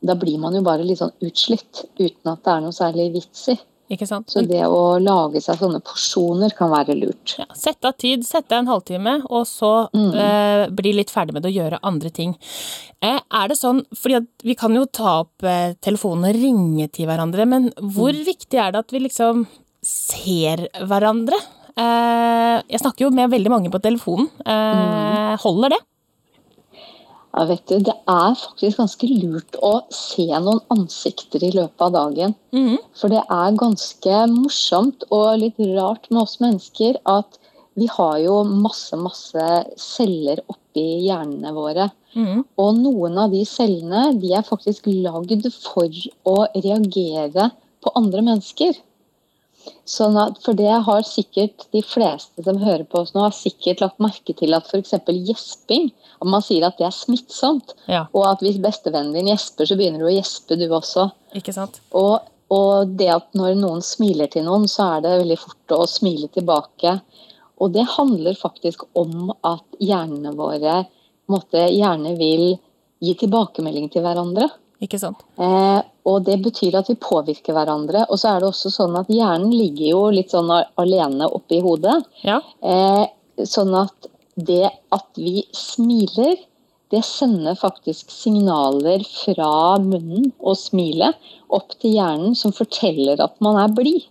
da 0.07 0.15
blir 0.15 0.38
man 0.38 0.55
jo 0.55 0.62
bare 0.62 0.85
litt 0.87 0.99
sånn 1.00 1.12
utslitt 1.23 1.85
uten 1.99 2.33
at 2.33 2.43
det 2.45 2.53
er 2.53 2.61
noe 2.67 2.73
særlig 2.76 3.12
vits 3.17 3.49
i. 3.55 3.59
Så 4.26 4.43
det 4.43 4.65
å 4.67 4.99
lage 4.99 5.38
seg 5.41 5.61
sånne 5.61 5.79
porsjoner 5.87 6.50
kan 6.59 6.73
være 6.73 6.97
lurt. 6.99 7.37
Ja, 7.38 7.45
Sett 7.55 7.85
av 7.87 7.93
tid, 7.95 8.25
sett 8.26 8.50
av 8.50 8.59
en 8.65 8.67
halvtime, 8.67 9.23
og 9.31 9.45
så 9.47 9.88
Mm. 9.95 10.12
eh, 10.15 10.67
bli 10.75 10.93
litt 10.93 11.09
ferdig 11.15 11.33
med 11.33 11.43
det 11.45 11.53
og 11.55 11.59
gjøre 11.62 11.79
andre 11.85 12.11
ting. 12.11 12.35
Eh, 13.00 13.21
er 13.31 13.47
det 13.49 13.57
sånn, 13.57 13.85
fordi 13.95 14.26
vi 14.43 14.55
kan 14.57 14.75
jo 14.75 14.87
ta 14.87 15.21
opp 15.21 15.45
eh, 15.45 15.75
telefonen 15.81 16.25
og 16.29 16.35
ringe 16.35 16.91
til 16.91 17.07
hverandre, 17.07 17.47
men 17.47 17.71
hvor 17.79 18.11
Mm. 18.12 18.25
viktig 18.26 18.59
er 18.59 18.73
det 18.73 18.79
at 18.81 18.91
vi 18.91 18.99
liksom 19.07 19.47
ser 19.85 20.67
hverandre? 20.83 21.38
Eh, 21.76 22.62
jeg 22.69 22.81
snakker 22.81 23.03
jo 23.07 23.11
med 23.11 23.31
veldig 23.31 23.50
mange 23.50 23.71
på 23.71 23.81
telefonen. 23.81 24.29
Eh, 24.45 24.75
Mm. 24.75 25.38
Holder 25.38 25.69
det? 25.71 25.79
Ja, 27.37 27.45
vet 27.45 27.66
du, 27.69 27.76
det 27.85 27.93
er 28.09 28.37
faktisk 28.40 28.78
ganske 28.81 29.09
lurt 29.11 29.59
å 29.61 29.75
se 29.93 30.25
noen 30.40 30.62
ansikter 30.73 31.43
i 31.45 31.50
løpet 31.52 31.83
av 31.85 31.93
dagen. 31.93 32.35
Mhm. 32.57 32.78
For 32.97 33.12
det 33.12 33.21
er 33.28 33.59
ganske 33.61 34.23
morsomt 34.33 35.05
og 35.11 35.37
litt 35.43 35.61
rart 35.76 36.09
med 36.11 36.23
oss 36.23 36.38
mennesker 36.40 36.97
at 37.05 37.37
vi 37.76 37.90
har 37.93 38.16
jo 38.25 38.38
masse, 38.49 38.97
masse 38.97 39.47
celler 39.76 40.40
oppi 40.49 41.05
hjernene 41.05 41.52
våre. 41.52 41.90
Mhm. 42.14 42.45
Og 42.57 42.75
noen 42.81 43.19
av 43.19 43.31
de 43.31 43.45
cellene 43.45 44.19
de 44.19 44.33
er 44.33 44.43
faktisk 44.43 44.88
lagd 44.88 45.45
for 45.52 45.90
å 46.25 46.37
reagere 46.57 47.50
på 47.85 47.93
andre 47.95 48.23
mennesker. 48.23 48.73
Sånn 49.88 50.16
at, 50.20 50.38
for 50.42 50.58
det 50.58 50.70
har 50.87 51.06
sikkert 51.06 51.66
de 51.75 51.82
fleste 51.87 52.44
som 52.46 52.58
hører 52.62 52.85
på 52.88 53.02
oss 53.02 53.12
nå, 53.14 53.23
har 53.25 53.35
sikkert 53.37 53.82
lagt 53.85 54.02
merke 54.02 54.35
til 54.37 54.56
at 54.56 54.68
f.eks. 54.70 54.94
gjesping 55.06 55.90
at 56.16 56.30
Man 56.30 56.44
sier 56.44 56.66
at 56.66 56.78
det 56.80 56.88
er 56.88 56.94
smittsomt. 56.94 57.75
Ja. 57.90 58.06
Og 58.16 58.26
at 58.30 58.42
hvis 58.44 58.61
bestevennen 58.62 59.14
din 59.16 59.30
gjesper, 59.30 59.68
så 59.68 59.76
begynner 59.78 60.02
du 60.02 60.08
å 60.08 60.14
gjespe, 60.16 60.58
du 60.58 60.66
også. 60.70 61.11
Ikke 61.38 61.54
sant? 61.54 61.80
Og, 61.96 62.26
og 62.52 62.96
det 62.99 63.11
at 63.14 63.28
når 63.38 63.56
noen 63.61 63.85
smiler 63.85 64.30
til 64.32 64.46
noen, 64.49 64.66
så 64.70 64.96
er 64.96 65.04
det 65.04 65.16
veldig 65.23 65.40
fort 65.42 65.76
å 65.76 65.82
smile 65.90 66.30
tilbake. 66.35 66.99
Og 67.61 67.73
det 67.73 67.87
handler 67.96 68.37
faktisk 68.38 68.85
om 68.99 69.32
at 69.46 69.64
hjernene 69.80 70.35
våre 70.37 70.82
måte, 71.32 71.66
gjerne 71.73 72.14
vil 72.18 72.54
gi 73.02 73.12
tilbakemelding 73.20 73.90
til 73.92 74.04
hverandre. 74.04 74.49
Ikke 74.85 75.00
sant? 75.00 75.23
Eh, 75.40 75.80
og 76.07 76.27
det 76.27 76.39
betyr 76.45 76.77
at 76.79 76.91
vi 76.91 76.99
påvirker 77.03 77.57
hverandre. 77.57 78.05
Og 78.11 78.21
så 78.21 78.33
er 78.33 78.43
det 78.43 78.51
også 78.51 78.71
sånn 78.73 78.97
at 78.99 79.11
hjernen 79.11 79.51
ligger 79.51 79.87
jo 79.91 80.03
litt 80.15 80.35
sånn 80.35 80.53
alene 80.53 81.27
oppe 81.27 81.59
i 81.59 81.63
hodet. 81.65 81.97
Ja. 82.27 82.39
Eh, 82.63 83.05
sånn 83.43 83.75
at 83.77 84.11
det 84.37 84.69
at 84.95 85.09
vi 85.19 85.43
smiler, 85.57 86.37
det 86.95 87.03
sender 87.03 87.57
faktisk 87.59 88.13
signaler 88.15 89.03
fra 89.09 89.79
munnen 89.83 90.31
og 90.39 90.55
smilet 90.61 91.17
opp 91.51 91.75
til 91.81 91.97
hjernen 91.97 92.37
som 92.39 92.55
forteller 92.55 93.19
at 93.23 93.35
man 93.43 93.59
er 93.59 93.73
blid. 93.75 94.07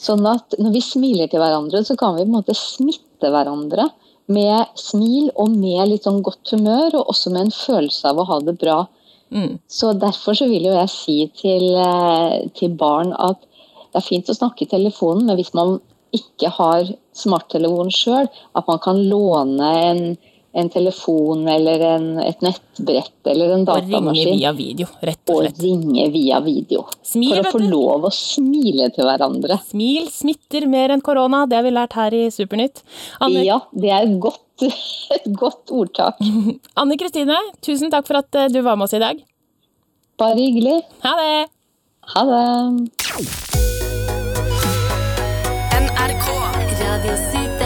Sånn 0.00 0.24
at 0.28 0.56
når 0.60 0.74
vi 0.76 0.84
smiler 0.84 1.28
til 1.28 1.42
hverandre, 1.42 1.82
så 1.84 1.96
kan 2.00 2.16
vi 2.16 2.24
på 2.24 2.30
en 2.30 2.38
måte 2.38 2.56
smitte 2.56 3.28
hverandre 3.32 3.90
med 4.30 4.78
smil 4.78 5.30
og 5.34 5.52
med 5.52 5.90
litt 5.90 6.06
sånn 6.06 6.22
godt 6.24 6.52
humør, 6.54 7.00
og 7.00 7.12
også 7.12 7.32
med 7.34 7.48
en 7.48 7.54
følelse 7.54 8.12
av 8.12 8.20
å 8.20 8.26
ha 8.28 8.38
det 8.46 8.56
bra. 8.60 8.84
Mm. 9.30 9.58
Så 9.70 9.92
derfor 9.92 10.34
så 10.38 10.48
vil 10.50 10.66
jo 10.66 10.74
jeg 10.74 10.90
si 10.92 11.18
til, 11.38 11.70
eh, 11.78 12.48
til 12.58 12.74
barn 12.78 13.14
at 13.18 13.38
det 13.90 13.98
er 13.98 14.06
fint 14.06 14.30
å 14.30 14.36
snakke 14.36 14.66
i 14.66 14.70
telefonen, 14.70 15.26
men 15.26 15.38
hvis 15.38 15.54
man 15.54 15.78
ikke 16.14 16.50
har 16.56 16.90
smarttelefon 17.14 17.90
sjøl, 17.94 18.28
at 18.28 18.66
man 18.66 18.78
kan 18.82 18.98
låne 19.10 19.70
en, 19.82 20.02
en 20.58 20.70
telefon 20.70 21.46
eller 21.50 21.82
en, 21.86 22.06
et 22.22 22.42
nettbrett 22.42 23.30
eller 23.30 23.54
en 23.54 23.66
datamaskin. 23.66 24.10
Og 24.10 24.14
ringe 24.14 24.38
via 24.38 24.52
video, 24.56 24.88
rett 25.06 25.34
og 25.34 25.42
slett. 25.42 25.58
Og 25.58 25.66
ringe 25.66 26.06
via 26.14 26.40
video. 26.42 26.84
Smil, 27.06 27.34
for 27.34 27.50
å 27.50 27.54
få 27.54 27.62
lov 27.64 28.08
å 28.10 28.12
smile 28.14 28.90
til 28.94 29.06
hverandre. 29.06 29.58
Smil 29.70 30.10
smitter 30.14 30.66
mer 30.70 30.94
enn 30.94 31.04
korona, 31.06 31.44
det 31.50 31.60
har 31.60 31.66
vi 31.66 31.74
lært 31.74 31.98
her 31.98 32.18
i 32.18 32.26
Supernytt. 32.34 32.82
Anne 33.22 33.46
Ja, 33.46 33.60
det 33.74 33.94
er 33.94 34.06
et 34.06 34.18
godt, 34.60 34.80
et 35.16 35.28
godt 35.36 35.74
ordtak. 35.74 36.20
Anne 36.80 36.98
Kristine, 37.00 37.38
tusen 37.64 37.92
takk 37.92 38.08
for 38.08 38.20
at 38.22 38.40
eh, 38.40 38.50
du 38.52 38.60
var 38.66 38.78
med 38.78 38.88
oss 38.88 38.96
i 38.98 39.02
dag. 39.02 39.24
Bare 40.20 40.36
hyggelig. 40.36 40.80
Ha 41.06 41.16
det! 41.20 41.48
Ha 42.14 42.24
det. 42.28 42.44
NRK 45.80 46.26
Radio 46.80 47.16
Super. 47.16 47.60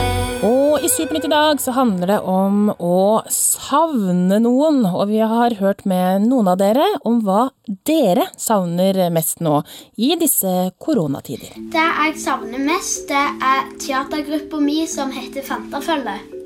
Og 0.45 0.85
i 0.85 0.91
Supernytt 0.93 1.25
i 1.25 1.33
dag 1.33 1.61
så 1.63 1.73
handler 1.73 2.11
det 2.13 2.19
om 2.29 2.69
å 2.77 3.23
savne 3.33 4.37
noen, 4.45 4.83
og 4.85 5.09
vi 5.09 5.23
har 5.25 5.57
hørt 5.57 5.87
med 5.89 6.27
noen 6.29 6.53
av 6.53 6.61
dere 6.61 6.85
om 7.09 7.23
hva 7.25 7.47
dere 7.89 8.29
savner 8.37 9.07
mest 9.15 9.41
nå 9.41 9.63
i 9.97 10.13
disse 10.21 10.53
koronatider. 10.77 11.57
Det 11.73 11.89
jeg 11.89 12.17
savner 12.27 12.61
mest, 12.61 13.09
det 13.09 13.27
er 13.41 13.73
teatergruppa 13.81 14.61
mi 14.61 14.83
som 14.91 15.15
heter 15.17 15.47
Fantafølge. 15.49 16.44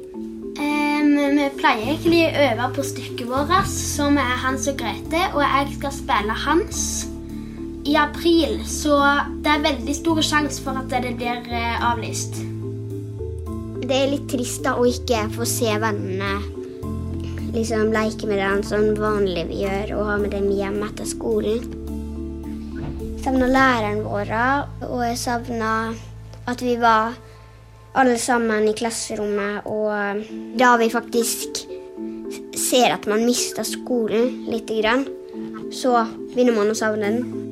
Vi 0.59 1.47
pleier 1.59 1.93
egentlig 1.93 2.25
å 2.27 2.43
øve 2.49 2.67
på 2.77 2.85
stykket 2.85 3.29
vårt, 3.31 3.71
som 3.71 4.19
er 4.19 4.35
Hans 4.43 4.67
og 4.71 4.77
Grete, 4.81 5.21
og 5.33 5.43
jeg 5.45 5.77
skal 5.77 5.95
spille 5.95 6.37
Hans 6.45 6.83
i 7.89 7.95
april, 7.97 8.59
så 8.69 8.99
det 9.45 9.53
er 9.55 9.65
veldig 9.65 9.95
stor 9.97 10.21
sjanse 10.27 10.61
for 10.65 10.77
at 10.77 10.91
det 10.93 11.15
blir 11.17 11.47
eh, 11.55 11.87
avlyst. 11.89 12.41
Det 13.81 13.97
er 13.97 14.11
litt 14.13 14.27
trist 14.29 14.67
da 14.67 14.75
å 14.77 14.85
ikke 14.89 15.25
få 15.33 15.47
se 15.49 15.73
vennene 15.81 16.35
liksom 17.55 17.93
leke 17.95 18.29
med 18.29 18.43
dem 18.43 18.61
sånn 18.67 18.93
vanlig 18.99 19.47
vi 19.49 19.63
gjør, 19.65 19.95
og 19.99 20.11
ha 20.11 20.17
med 20.21 20.35
dem 20.35 20.51
hjem 20.53 20.83
etter 20.85 21.09
skolen. 21.09 21.65
Jeg 22.99 23.25
savner 23.25 23.51
læreren 23.53 24.05
vår, 24.05 24.35
og 24.89 25.01
jeg 25.07 25.19
savner 25.21 25.97
at 26.49 26.63
vi 26.65 26.77
var 26.81 27.17
alle 27.95 28.19
sammen 28.21 28.69
i 28.69 28.77
klasserommet, 28.77 29.67
og 29.67 30.25
da 30.59 30.75
vi 30.81 30.91
faktisk 30.93 31.65
ser 32.59 32.95
at 32.95 33.07
man 33.11 33.25
mister 33.27 33.67
skolen 33.67 34.45
lite 34.51 34.81
grann, 34.83 35.07
så 35.73 36.05
begynner 36.35 36.57
man 36.57 36.73
å 36.73 36.79
savne 36.79 37.13
den. 37.13 37.48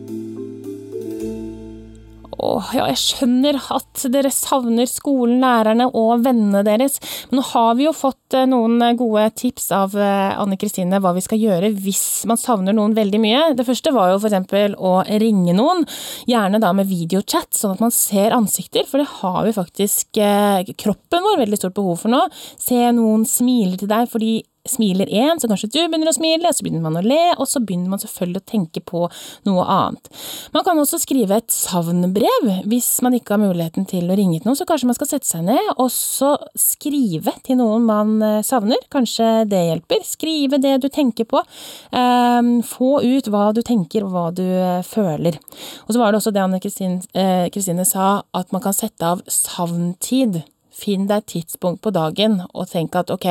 Åh, 2.36 2.70
ja, 2.76 2.84
jeg 2.90 3.00
skjønner 3.00 3.56
at 3.72 4.02
dere 4.12 4.30
savner 4.34 4.88
skolen, 4.90 5.38
lærerne 5.40 5.86
og 5.88 6.24
vennene 6.26 6.60
deres, 6.66 6.98
men 7.30 7.40
nå 7.40 7.44
har 7.52 7.76
vi 7.78 7.86
jo 7.86 7.94
fått 7.96 8.36
eh, 8.36 8.44
noen 8.50 8.82
gode 8.98 9.24
tips 9.40 9.70
av 9.72 9.96
eh, 9.96 10.34
Anne 10.36 10.58
Kristine 10.60 11.00
hva 11.00 11.14
vi 11.16 11.24
skal 11.24 11.40
gjøre 11.40 11.70
hvis 11.80 12.26
man 12.28 12.40
savner 12.40 12.76
noen 12.76 12.96
veldig 12.96 13.20
mye. 13.22 13.42
Det 13.56 13.66
første 13.68 13.92
var 13.96 14.12
jo 14.12 14.20
eksempel 14.20 14.76
å 14.76 14.98
ringe 15.06 15.54
noen, 15.56 15.86
gjerne 16.28 16.60
da 16.60 16.72
med 16.76 16.90
videochat, 16.90 17.54
sånn 17.56 17.76
at 17.76 17.84
man 17.86 17.94
ser 17.94 18.36
ansikter, 18.36 18.84
for 18.88 19.00
det 19.00 19.08
har 19.22 19.40
vi 19.46 19.56
faktisk 19.56 20.20
eh, 20.20 20.74
kroppen 20.76 21.24
vår 21.24 21.40
veldig 21.44 21.60
stort 21.62 21.78
behov 21.78 22.04
for 22.04 22.12
nå. 22.12 22.20
Se 22.60 22.82
noen 22.96 23.24
smile 23.28 23.80
til 23.80 23.90
deg 23.90 24.10
fordi 24.12 24.34
smiler 24.70 25.10
én, 25.10 25.40
så 25.40 25.50
kanskje 25.50 25.70
du 25.72 25.80
begynner 25.84 26.10
å 26.10 26.16
smile, 26.16 26.52
så 26.52 26.64
begynner 26.64 26.84
man 26.84 26.98
å 27.00 27.04
le, 27.04 27.22
og 27.36 27.48
så 27.50 27.62
begynner 27.62 27.92
man 27.92 28.02
selvfølgelig 28.02 28.42
å 28.42 28.50
tenke 28.52 28.82
på 28.86 29.04
noe 29.48 29.66
annet. 29.72 30.10
Man 30.54 30.66
kan 30.66 30.78
også 30.80 31.00
skrive 31.02 31.40
et 31.40 31.52
savnbrev 31.52 32.50
hvis 32.68 32.90
man 33.04 33.16
ikke 33.16 33.36
har 33.36 33.42
muligheten 33.42 33.86
til 33.88 34.10
å 34.10 34.18
ringe 34.18 34.40
til 34.40 34.50
noen, 34.50 34.58
så 34.58 34.68
kanskje 34.68 34.90
man 34.90 34.98
skal 34.98 35.10
sette 35.10 35.28
seg 35.28 35.46
ned 35.48 35.72
og 35.76 35.90
så 35.92 36.34
skrive 36.58 37.34
til 37.46 37.60
noen 37.60 37.86
man 37.86 38.16
eh, 38.24 38.42
savner. 38.46 38.80
Kanskje 38.92 39.46
det 39.50 39.62
hjelper. 39.68 40.04
Skrive 40.06 40.60
det 40.62 40.76
du 40.82 40.88
tenker 40.92 41.28
på. 41.28 41.42
Eh, 41.90 42.40
få 42.66 42.90
ut 43.02 43.30
hva 43.32 43.50
du 43.56 43.62
tenker 43.66 44.06
og 44.06 44.14
hva 44.14 44.26
du 44.34 44.44
eh, 44.44 44.82
føler. 44.86 45.38
Og 45.86 45.94
så 45.94 46.02
var 46.02 46.12
det 46.12 46.20
også 46.20 46.34
det 46.34 46.44
Anne 46.44 46.60
eh, 46.60 47.46
Kristine 47.52 47.88
sa, 47.88 48.10
at 48.36 48.52
man 48.54 48.64
kan 48.64 48.76
sette 48.76 49.14
av 49.14 49.24
savntid. 49.30 50.42
Finn 50.76 51.06
deg 51.08 51.26
tidspunkt 51.32 51.82
på 51.84 51.92
dagen 51.94 52.42
og 52.52 52.68
tenk 52.70 52.96
at 52.98 53.12
ok, 53.14 53.28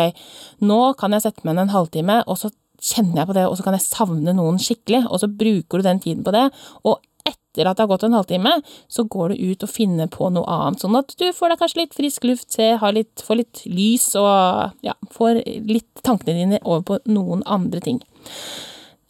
nå 0.65 0.79
kan 0.99 1.13
jeg 1.13 1.27
sette 1.27 1.45
meg 1.45 1.57
ned 1.57 1.67
en 1.67 1.75
halvtime, 1.75 2.21
og 2.25 2.39
så 2.41 2.51
kjenner 2.81 3.21
jeg 3.21 3.29
på 3.29 3.35
det, 3.37 3.47
og 3.49 3.57
så 3.57 3.65
kan 3.65 3.77
jeg 3.77 3.85
savne 3.85 4.33
noen 4.35 4.57
skikkelig, 4.61 5.05
og 5.09 5.21
så 5.21 5.29
bruker 5.31 5.81
du 5.81 5.87
den 5.87 6.01
tiden 6.03 6.25
på 6.25 6.33
det, 6.35 6.47
og 6.85 6.99
etter 7.25 7.69
at 7.69 7.77
det 7.77 7.85
har 7.85 7.89
gått 7.89 8.03
en 8.05 8.17
halvtime, 8.17 8.51
så 8.91 9.05
går 9.09 9.33
du 9.33 9.51
ut 9.51 9.65
og 9.65 9.71
finner 9.71 10.09
på 10.11 10.29
noe 10.33 10.45
annet, 10.51 10.83
sånn 10.83 10.97
at 10.99 11.15
du 11.17 11.25
får 11.33 11.53
deg 11.53 11.61
kanskje 11.61 11.81
litt 11.81 11.97
frisk 11.97 12.27
luft, 12.27 12.49
se, 12.53 12.73
litt, 12.97 13.23
får 13.25 13.41
litt 13.41 13.63
lys, 13.69 14.09
og 14.19 14.75
ja, 14.85 14.97
får 15.15 15.41
litt 15.69 16.03
tankene 16.05 16.37
dine 16.41 16.61
over 16.63 16.85
på 16.89 16.99
noen 17.09 17.45
andre 17.49 17.81
ting. 17.85 18.01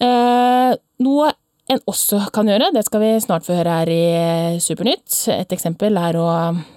Eh, 0.04 0.76
noe 1.04 1.32
en 1.66 1.80
også 1.90 2.20
kan 2.34 2.46
gjøre, 2.46 2.70
det 2.76 2.84
skal 2.86 3.02
vi 3.02 3.08
snart 3.24 3.46
få 3.48 3.56
høre 3.58 3.78
her 3.80 3.90
i 3.90 4.60
Supernytt. 4.62 5.10
Et 5.34 5.56
eksempel 5.56 5.98
er 5.98 6.18
å 6.20 6.28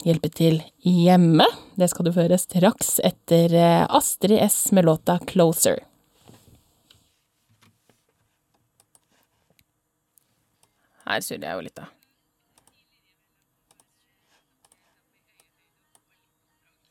hjelpe 0.06 0.30
til 0.32 0.62
hjemme. 0.80 1.44
Det 1.76 1.90
skal 1.92 2.08
du 2.08 2.12
få 2.14 2.24
høre 2.24 2.38
straks 2.40 2.96
etter 3.04 3.52
eh, 3.52 3.84
Astrid 3.84 4.38
S 4.40 4.70
med 4.72 4.88
låta 4.88 5.18
Closer. 5.28 5.82
Her 11.08 11.20
surrer 11.24 11.44
jeg 11.50 11.58
jo 11.58 11.66
litt, 11.68 11.76
da. 11.76 11.88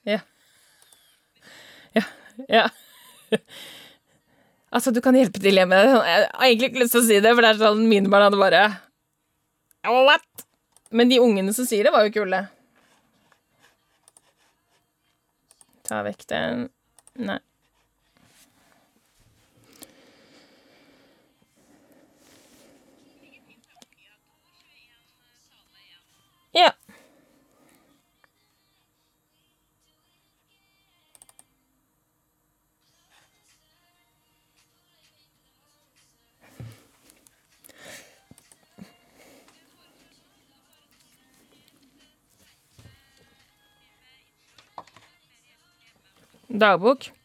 Ja. 0.07 0.21
Ja. 1.97 2.05
Ja. 2.47 2.69
Altså, 4.67 4.91
du 4.91 4.99
kan 5.03 5.15
hjelpe 5.15 5.39
til 5.39 5.55
hjemme. 5.55 5.77
Jeg 5.79 6.27
har 6.27 6.45
egentlig 6.45 6.71
ikke 6.71 6.81
lyst 6.83 6.95
til 6.97 7.03
å 7.03 7.07
si 7.07 7.19
det, 7.23 7.31
for 7.33 7.45
det 7.45 7.53
er 7.53 7.61
sånn 7.61 7.87
mine 7.87 8.11
barn 8.11 8.27
hadde 8.27 8.41
bare 8.41 8.65
What? 9.87 10.45
Men 10.91 11.11
de 11.11 11.19
ungene 11.23 11.53
som 11.55 11.67
sier 11.67 11.87
det, 11.87 11.93
var 11.95 12.07
jo 12.07 12.15
kule. 12.19 12.41
Ta 15.87 16.01
vekk 16.03 16.25
den 16.27 16.67
Nei. 17.17 17.39
Ja. 26.57 26.71
Dagbok. 46.59 47.16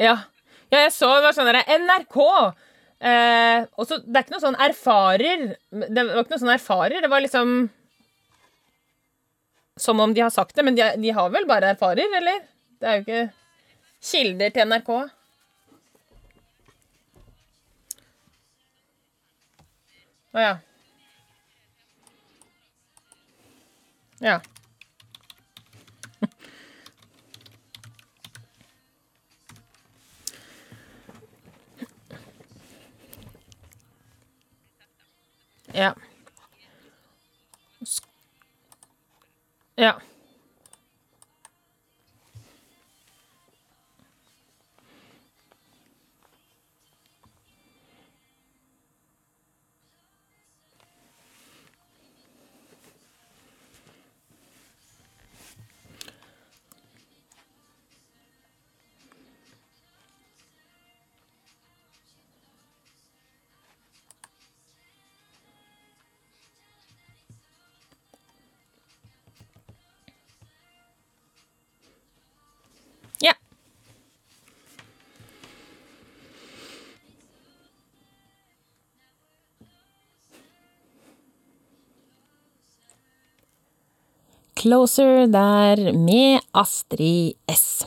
Ja. 0.00 0.16
ja, 0.72 0.78
jeg 0.86 0.92
så 0.96 1.10
det 1.18 1.26
var 1.26 1.36
sånn 1.36 1.48
derre 1.50 1.78
NRK! 1.82 2.18
Eh, 3.00 3.66
og 3.76 3.88
det 3.90 4.16
er 4.16 4.24
ikke 4.24 4.34
noe 4.34 4.42
sånn 4.42 4.58
erfarer 4.60 5.44
Det 5.72 6.02
var 6.04 6.18
ikke 6.20 6.34
noe 6.34 6.42
sånn 6.42 6.52
erfarer, 6.52 6.98
det 7.00 7.08
var 7.08 7.22
liksom 7.24 7.52
Som 9.80 10.02
om 10.04 10.12
de 10.12 10.20
har 10.20 10.32
sagt 10.34 10.52
det, 10.56 10.64
men 10.66 10.76
de, 10.76 10.84
de 11.00 11.14
har 11.16 11.30
vel 11.32 11.48
bare 11.48 11.72
erfarer, 11.72 12.12
eller? 12.18 12.42
Det 12.80 12.88
er 12.88 12.98
jo 12.98 13.04
ikke 13.06 13.22
kilder 14.00 14.52
til 14.52 14.68
NRK. 14.68 14.90
Å 20.32 20.44
ja. 20.44 20.52
Ja. 24.20 24.38
Ja. 35.72 35.94
Ja. 39.76 40.00
Closer 84.60 85.24
der 85.32 85.92
med 85.96 86.42
Astrid 86.52 87.38
S. 87.48 87.86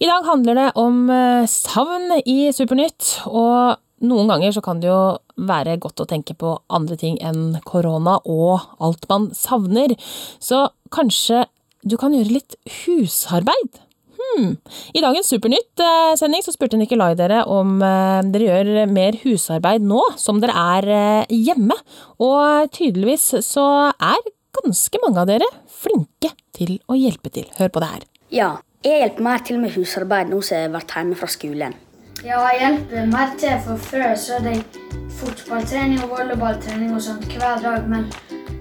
I 0.00 0.08
dag 0.08 0.24
handler 0.24 0.56
det 0.56 0.68
om 0.80 1.10
eh, 1.12 1.44
savn 1.44 2.14
i 2.24 2.48
Supernytt, 2.56 3.18
og 3.28 3.76
noen 4.08 4.30
ganger 4.32 4.54
så 4.56 4.62
kan 4.64 4.80
det 4.80 4.88
jo 4.88 5.18
være 5.44 5.76
godt 5.82 6.00
å 6.00 6.08
tenke 6.08 6.32
på 6.40 6.54
andre 6.72 6.96
ting 6.96 7.18
enn 7.20 7.58
korona 7.68 8.16
og 8.24 8.64
alt 8.80 9.04
man 9.12 9.28
savner, 9.36 9.92
så 10.40 10.70
kanskje 10.94 11.44
du 11.84 11.98
kan 12.00 12.16
gjøre 12.16 12.32
litt 12.32 12.56
husarbeid? 12.80 13.84
Hmm. 14.16 14.56
I 14.96 15.04
dagens 15.04 15.28
Supernytt-sending 15.32 16.44
så 16.44 16.56
spurte 16.56 16.80
Nikolai 16.80 17.12
dere 17.18 17.44
om 17.44 17.76
eh, 17.84 18.24
dere 18.32 18.48
gjør 18.48 18.74
mer 18.88 19.20
husarbeid 19.20 19.84
nå 19.84 20.00
som 20.20 20.40
dere 20.40 20.56
er 20.80 20.92
eh, 20.96 21.40
hjemme, 21.44 21.76
og 22.24 22.72
tydeligvis 22.72 23.34
så 23.44 23.66
er 23.92 24.30
ganske 24.56 25.02
mange 25.04 25.22
av 25.22 25.28
dere 25.30 25.46
flinke 25.70 26.32
til 26.56 26.78
å 26.90 26.98
hjelpe 26.98 27.32
til. 27.34 27.46
Hør 27.58 27.70
på 27.72 27.82
det 27.82 27.92
her. 27.94 28.08
Ja, 28.30 28.50
jeg 28.84 29.02
hjelper 29.02 29.26
mer 29.26 29.46
til 29.46 29.60
med 29.62 29.74
husarbeid 29.76 30.30
nå 30.30 30.40
som 30.40 30.56
jeg 30.56 30.68
har 30.68 30.74
vært 30.74 30.96
hjemme 30.96 31.18
fra 31.20 31.30
skolen. 31.30 31.78
Ja, 32.20 32.40
jeg 32.52 32.60
hjelper 32.60 33.06
mer 33.08 33.30
til, 33.40 33.54
for 33.64 33.80
før 33.80 34.10
så 34.20 34.36
hadde 34.36 34.58
jeg 34.58 34.98
fotballtrening 35.20 36.02
og 36.04 36.12
volleyballtrening 36.14 36.92
og 36.96 37.02
sånt 37.04 37.24
hver 37.32 37.62
dag, 37.64 37.86
men 37.88 38.10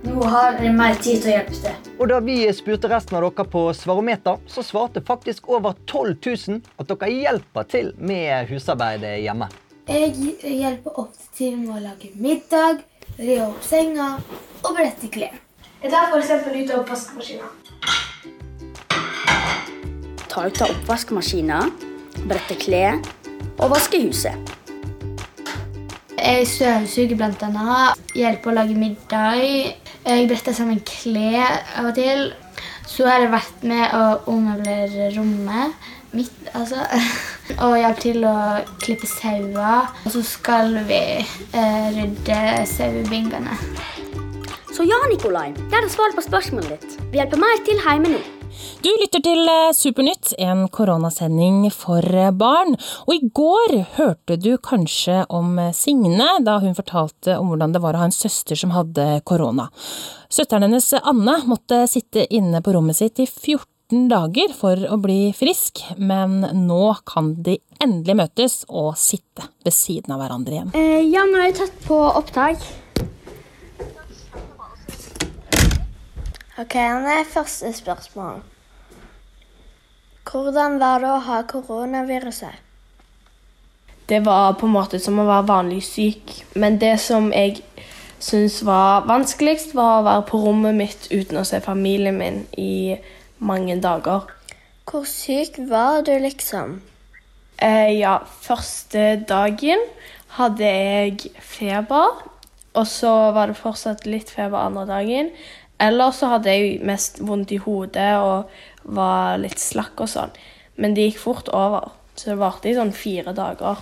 nå 0.06 0.30
har 0.32 0.56
jeg 0.63 0.75
mer 0.78 0.95
tid 0.99 1.19
til 1.23 1.32
å 1.32 1.34
hjelpe 1.34 1.58
til. 1.60 1.89
Og 1.99 2.12
da 2.12 2.19
vi 2.23 2.38
spurte 2.56 2.91
resten 2.91 3.19
av 3.19 3.25
dere 3.25 3.47
på 3.52 3.65
Svarometer, 3.75 4.39
så 4.47 4.63
svarte 4.63 5.04
faktisk 5.04 5.52
over 5.52 5.75
12 5.89 6.15
000 6.23 6.62
at 6.80 6.93
dere 6.93 7.12
hjelper 7.12 7.67
til 7.75 7.91
med 7.99 8.47
husarbeidet 8.52 9.17
hjemme. 9.25 9.49
Jeg 9.89 10.15
hjelper 10.43 11.04
ofte 11.04 11.32
til 11.36 11.60
med 11.60 11.75
å 11.75 11.84
lage 11.89 12.13
middag, 12.15 12.84
re 13.19 13.39
opp 13.47 13.63
senga 13.65 14.15
og 14.63 14.71
brette 14.78 15.12
klær. 15.12 15.36
Jeg 15.80 15.94
tar 15.94 16.10
f.eks. 16.12 16.32
ut 16.44 16.72
av 16.74 16.82
oppvaskmaskinen. 16.82 17.52
Ta 20.28 20.42
ut 20.44 20.62
av 20.65 20.74
oppvaskmaskinen, 20.74 21.70
brette 22.28 22.58
klær 22.60 22.98
og 23.62 23.70
vaske 23.72 24.02
huset. 24.04 24.52
Jeg 26.20 26.50
støvsuger 26.52 27.24
annet, 27.24 28.02
hjelper 28.12 28.52
å 28.52 28.58
lage 28.58 28.76
middag. 28.76 29.39
Jeg 30.04 30.28
bretter 30.28 30.58
sammen 30.58 30.84
klær 30.84 31.62
av 31.80 31.88
og 31.94 31.96
til. 31.96 32.28
Så 32.84 33.08
har 33.08 33.24
jeg 33.24 33.32
vært 33.32 33.63
med 33.72 33.96
å 33.96 34.04
ommøblere 34.34 35.13
rommet 35.15 35.80
mitt, 36.12 36.36
altså. 36.52 36.84
Og 37.63 37.78
hjalp 37.80 38.04
til 38.04 38.28
å 38.28 38.36
klippe 38.84 39.08
sauer. 39.08 39.88
Og 40.04 40.12
så 40.12 40.26
skal 40.28 40.76
vi 40.92 41.02
eh, 41.24 41.88
rydde 41.96 42.44
sauebingene. 42.68 43.56
Så 44.80 44.86
ja, 44.88 44.96
Nikolai, 45.12 45.50
der 45.68 45.84
er 45.84 45.92
svaret 45.92 46.15
på 46.15 46.22
spørsmålet 46.24 46.70
ditt. 46.72 46.94
Vi 47.12 47.20
hjelper 47.20 47.42
mer 47.42 47.58
til 47.68 47.82
hjemme 47.84 48.13
nå. 48.13 48.20
Du 48.80 48.88
lytter 49.02 49.20
til 49.26 49.52
eh, 49.52 49.74
Supernytt, 49.76 50.30
en 50.39 50.62
koronasending 50.72 51.65
for 51.76 52.08
eh, 52.15 52.30
barn. 52.32 52.78
Og 53.04 53.12
i 53.18 53.28
går 53.42 53.76
hørte 53.98 54.39
du 54.39 54.54
kanskje 54.63 55.26
om 55.36 55.60
eh, 55.60 55.76
Signe 55.76 56.30
da 56.48 56.62
hun 56.63 56.80
fortalte 56.80 57.36
om 57.42 57.52
hvordan 57.52 57.76
det 57.76 57.84
var 57.84 58.00
å 58.00 58.06
ha 58.06 58.08
en 58.08 58.15
søster 58.15 58.56
som 58.56 58.72
hadde 58.72 59.12
korona. 59.28 59.68
Søsteren 60.32 60.70
hennes 60.70 60.94
Anne 61.04 61.42
måtte 61.52 61.84
sitte 61.92 62.24
inne 62.32 62.63
på 62.63 62.80
rommet 62.80 63.04
sitt 63.04 63.20
i 63.20 63.28
14 63.28 64.08
dager 64.08 64.56
for 64.56 64.80
å 64.80 65.04
bli 65.04 65.34
frisk, 65.36 65.84
men 66.00 66.46
nå 66.56 66.84
kan 67.04 67.36
de 67.36 67.60
endelig 67.84 68.22
møtes 68.24 68.62
og 68.70 68.94
sitte 68.96 69.52
ved 69.60 69.76
siden 69.76 70.15
av 70.15 70.24
hverandre 70.24 70.62
igjen. 70.62 70.78
Eh, 70.80 71.02
ja, 71.12 71.28
nå 71.28 71.44
har 71.44 71.52
jeg 71.52 71.65
tatt 71.65 71.89
på 71.89 72.06
opptak. 72.13 72.63
Ok, 76.60 76.76
er 76.76 77.24
første 77.24 77.74
spørsmål. 77.74 78.41
Hvordan 80.32 80.74
var 80.80 81.00
det 81.00 81.08
å 81.08 81.19
ha 81.24 81.38
koronaviruset? 81.48 82.58
Det 84.10 84.19
var 84.26 84.58
på 84.60 84.67
en 84.67 84.74
måte 84.74 85.00
som 85.00 85.22
å 85.22 85.28
være 85.30 85.45
vanlig 85.48 85.86
syk, 85.88 86.34
men 86.60 86.76
det 86.82 86.98
som 87.00 87.30
jeg 87.32 87.62
syntes 88.19 88.58
var 88.67 89.08
vanskeligst, 89.08 89.72
var 89.78 90.02
å 90.02 90.04
være 90.10 90.26
på 90.28 90.41
rommet 90.43 90.76
mitt 90.76 91.08
uten 91.13 91.39
å 91.39 91.45
se 91.48 91.62
familien 91.63 92.19
min 92.19 92.41
i 92.60 92.98
mange 93.39 93.80
dager. 93.80 94.28
Hvor 94.84 95.08
syk 95.08 95.62
var 95.69 96.02
du, 96.04 96.12
liksom? 96.19 96.82
Eh, 97.56 97.93
ja, 98.02 98.17
første 98.43 99.24
dagen 99.32 99.88
hadde 100.36 100.67
jeg 100.67 101.32
feber, 101.39 102.19
og 102.76 102.86
så 102.88 103.32
var 103.32 103.48
det 103.48 103.58
fortsatt 103.63 104.04
litt 104.06 104.28
feber 104.34 104.60
andre 104.60 104.86
dagen. 104.91 105.32
Eller 105.80 106.12
så 106.15 106.34
hadde 106.34 106.52
jeg 106.52 106.82
mest 106.86 107.22
vondt 107.24 107.54
i 107.56 107.62
hodet 107.63 108.12
og 108.20 108.50
var 108.96 109.39
litt 109.39 109.62
slakk 109.62 110.02
og 110.04 110.12
sånn. 110.12 110.34
Men 110.80 110.96
det 110.96 111.10
gikk 111.10 111.22
fort 111.24 111.52
over. 111.56 111.92
Så 112.20 112.34
det 112.34 112.39
varte 112.42 112.68
i 112.68 112.76
sånn 112.76 112.92
fire 112.96 113.32
dager 113.36 113.80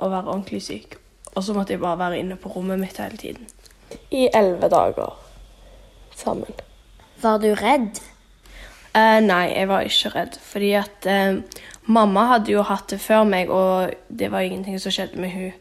å 0.00 0.10
være 0.10 0.26
ordentlig 0.26 0.62
syk. 0.66 0.96
Og 1.36 1.44
så 1.46 1.54
måtte 1.54 1.76
jeg 1.76 1.82
bare 1.82 2.00
være 2.00 2.18
inne 2.18 2.38
på 2.40 2.50
rommet 2.50 2.80
mitt 2.80 2.98
hele 2.98 3.18
tiden. 3.20 3.46
I 4.10 4.26
elleve 4.34 4.70
dager 4.72 5.14
sammen. 6.18 6.50
Var 7.22 7.38
du 7.42 7.52
redd? 7.54 8.00
Uh, 8.90 9.20
nei, 9.22 9.52
jeg 9.52 9.68
var 9.70 9.86
ikke 9.86 10.10
redd. 10.16 10.38
Fordi 10.42 10.72
at 10.80 11.06
uh, 11.06 11.38
mamma 11.86 12.26
hadde 12.34 12.54
jo 12.56 12.66
hatt 12.66 12.90
det 12.90 12.98
før 13.02 13.22
meg, 13.28 13.50
og 13.54 13.94
det 14.08 14.32
var 14.34 14.46
ingenting 14.46 14.80
som 14.82 14.94
skjedde 14.94 15.20
med 15.22 15.34
hun. 15.36 15.52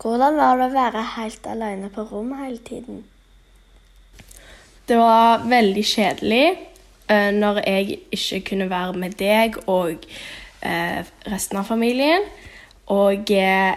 Hvordan 0.00 0.40
var 0.40 0.56
det 0.56 0.70
å 0.70 0.76
være 0.78 1.06
helt 1.18 1.48
alene 1.50 1.90
på 1.92 2.06
rommet 2.08 2.40
hele 2.46 2.62
tiden? 2.64 3.02
Det 4.90 4.98
var 4.98 5.44
veldig 5.46 5.82
kjedelig 5.86 6.46
uh, 7.10 7.30
når 7.30 7.60
jeg 7.62 7.98
ikke 8.10 8.40
kunne 8.48 8.70
være 8.70 8.98
med 8.98 9.12
deg 9.20 9.54
og 9.70 10.02
uh, 10.66 11.00
resten 11.30 11.60
av 11.60 11.68
familien. 11.68 12.26
Og 12.90 13.30
eh, 13.30 13.74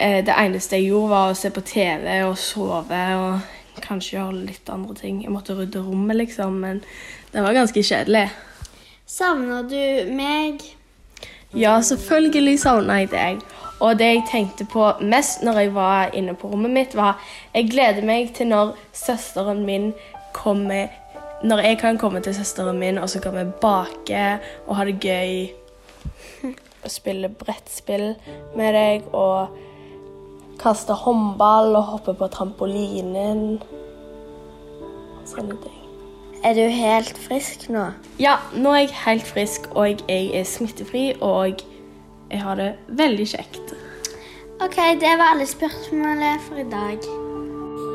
det 0.00 0.32
eneste 0.32 0.78
jeg 0.78 0.86
gjorde, 0.88 1.10
var 1.10 1.30
å 1.30 1.36
se 1.36 1.50
på 1.52 1.60
TV 1.60 2.06
og 2.24 2.38
sove 2.40 3.00
og 3.20 3.82
kanskje 3.84 4.14
gjøre 4.14 4.46
litt 4.46 4.70
andre 4.72 4.94
ting. 4.96 5.18
Jeg 5.26 5.32
måtte 5.34 5.52
rydde 5.58 5.82
rommet, 5.84 6.16
liksom, 6.22 6.56
men 6.62 6.80
det 7.34 7.44
var 7.44 7.52
ganske 7.52 7.82
kjedelig. 7.84 8.30
Savner 9.04 9.66
du 9.68 10.08
meg? 10.16 10.64
Ja, 11.52 11.74
selvfølgelig 11.84 12.56
savna 12.62 13.02
jeg 13.02 13.10
deg. 13.12 13.44
Og 13.80 13.98
det 14.00 14.08
jeg 14.08 14.24
tenkte 14.30 14.64
på 14.64 14.86
mest 15.04 15.44
når 15.44 15.60
jeg 15.60 15.74
var 15.76 16.16
inne 16.16 16.32
på 16.32 16.48
rommet 16.48 16.72
mitt, 16.72 16.96
var 16.96 17.20
jeg 17.52 17.68
gleder 17.68 18.04
meg 18.08 18.32
til 18.36 18.48
når 18.54 18.72
søsteren 18.96 19.66
min 19.68 19.90
kommer 20.32 20.88
Når 21.42 21.58
jeg 21.64 21.78
kan 21.80 21.98
komme 21.98 22.20
til 22.20 22.34
søsteren 22.36 22.78
min, 22.78 22.98
og 22.98 23.08
så 23.08 23.20
kan 23.20 23.32
vi 23.32 23.46
bake 23.60 24.38
og 24.66 24.76
ha 24.76 24.84
det 24.84 25.00
gøy. 25.00 25.48
spille 26.88 27.28
brettspill 27.28 28.14
med 28.56 28.74
deg 28.76 29.08
og 29.16 29.56
kaste 30.60 30.92
håndball 30.92 31.74
og 31.76 31.92
hoppe 31.94 32.14
på 32.14 32.28
trampolinen. 32.32 33.60
og 34.80 35.28
Sånne 35.28 35.56
ting. 35.62 35.76
Er 36.44 36.56
du 36.56 36.62
helt 36.72 37.18
frisk 37.20 37.68
nå? 37.68 37.90
Ja, 38.20 38.38
nå 38.56 38.72
er 38.72 38.86
jeg 38.86 38.96
helt 39.04 39.28
frisk, 39.28 39.68
og 39.76 40.04
jeg 40.08 40.30
er 40.32 40.44
smittefri, 40.48 41.12
og 41.20 41.60
jeg 42.30 42.40
har 42.40 42.56
det 42.56 42.70
veldig 42.88 43.28
kjekt. 43.36 43.74
OK, 44.60 44.78
det 45.00 45.16
var 45.20 45.34
alle 45.34 45.48
spørsmålene 45.48 46.38
for 46.46 46.64
i 46.64 46.68
dag. 46.72 47.19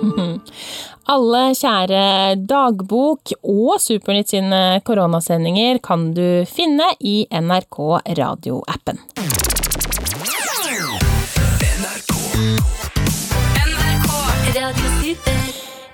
Alle 1.13 1.41
kjære 1.57 2.05
dagbok 2.49 3.35
og 3.43 3.75
Supernytt 3.81 4.33
sine 4.33 4.61
koronasendinger 4.85 5.79
kan 5.85 6.09
du 6.17 6.43
finne 6.49 6.89
i 6.99 7.23
NRK 7.29 7.81
radioappen. 8.21 9.01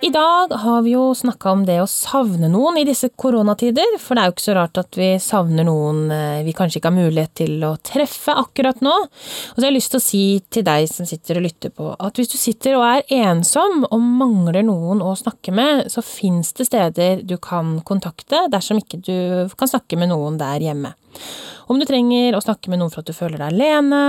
I 0.04 0.10
dag 0.10 0.52
har 0.52 0.82
vi 0.82 0.96
jo 0.96 1.16
snakka 1.16 1.52
om 1.52 1.60
det 1.66 1.76
å 1.78 1.86
savne 1.86 2.48
noen 2.50 2.80
i 2.82 2.86
disse 2.88 3.12
koronatider, 3.22 4.00
for 4.02 4.18
det 4.18 4.24
er 4.24 4.32
jo 4.32 4.34
ikke 4.34 4.44
så 4.48 4.56
rart 4.58 4.80
at 4.82 4.98
vi 4.98 5.10
savner 5.22 5.68
noen 5.68 6.00
eh, 6.10 6.40
vi 6.42 6.56
kanskje 6.58 6.80
ikke 6.80 6.90
har 6.90 6.96
mulighet 6.96 7.34
til 7.38 7.62
å 7.68 7.76
treffe 7.86 8.34
akkurat 8.34 8.82
nå. 8.82 8.96
Og 8.98 9.54
så 9.54 9.62
har 9.62 9.68
jeg 9.68 9.76
lyst 9.76 9.94
til 9.94 10.02
å 10.02 10.06
si 10.08 10.24
til 10.50 10.66
deg 10.66 10.88
som 10.90 11.06
sitter 11.06 11.38
og 11.38 11.46
lytter 11.46 11.76
på, 11.78 11.92
at 11.94 12.18
hvis 12.18 12.34
du 12.34 12.40
sitter 12.42 12.80
og 12.80 12.88
er 12.88 13.06
ensom 13.28 13.86
og 13.92 14.02
mangler 14.02 14.66
noen 14.66 15.06
å 15.06 15.14
snakke 15.20 15.54
med, 15.54 15.86
så 15.94 16.02
fins 16.02 16.50
det 16.58 16.72
steder 16.72 17.22
du 17.22 17.38
kan 17.38 17.78
kontakte 17.86 18.48
dersom 18.50 18.82
ikke 18.82 19.04
du 19.06 19.54
kan 19.54 19.70
snakke 19.70 20.02
med 20.02 20.10
noen 20.16 20.42
der 20.42 20.66
hjemme. 20.66 20.96
Om 21.72 21.80
du 21.80 21.86
trenger 21.88 22.36
å 22.36 22.42
snakke 22.44 22.72
med 22.72 22.82
noen 22.82 22.92
for 22.92 23.00
at 23.00 23.08
du 23.08 23.16
føler 23.16 23.40
deg 23.40 23.54
alene, 23.54 24.00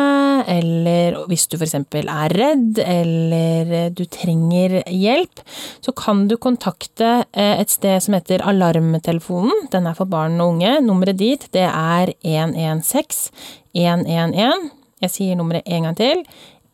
eller 0.50 1.18
hvis 1.30 1.44
du 1.52 1.54
f.eks. 1.58 1.76
er 2.00 2.34
redd, 2.34 2.80
eller 2.82 3.92
du 3.94 4.02
trenger 4.10 4.80
hjelp, 4.90 5.44
så 5.84 5.94
kan 5.94 6.24
du 6.30 6.34
kontakte 6.42 7.12
eh, 7.30 7.60
et 7.60 7.70
sted 7.70 8.02
som 8.02 8.16
heter 8.18 8.42
Alarmtelefonen. 8.50 9.68
Den 9.74 9.86
er 9.86 9.98
for 9.98 10.10
barn 10.10 10.40
og 10.42 10.56
unge. 10.56 10.78
Nummeret 10.82 11.20
dit, 11.20 11.46
det 11.54 11.68
er 11.68 12.14
116 12.18 13.30
111. 13.72 14.66
Jeg 15.02 15.14
sier 15.14 15.38
nummeret 15.38 15.68
en 15.70 15.88
gang 15.88 15.96
til. 15.98 16.26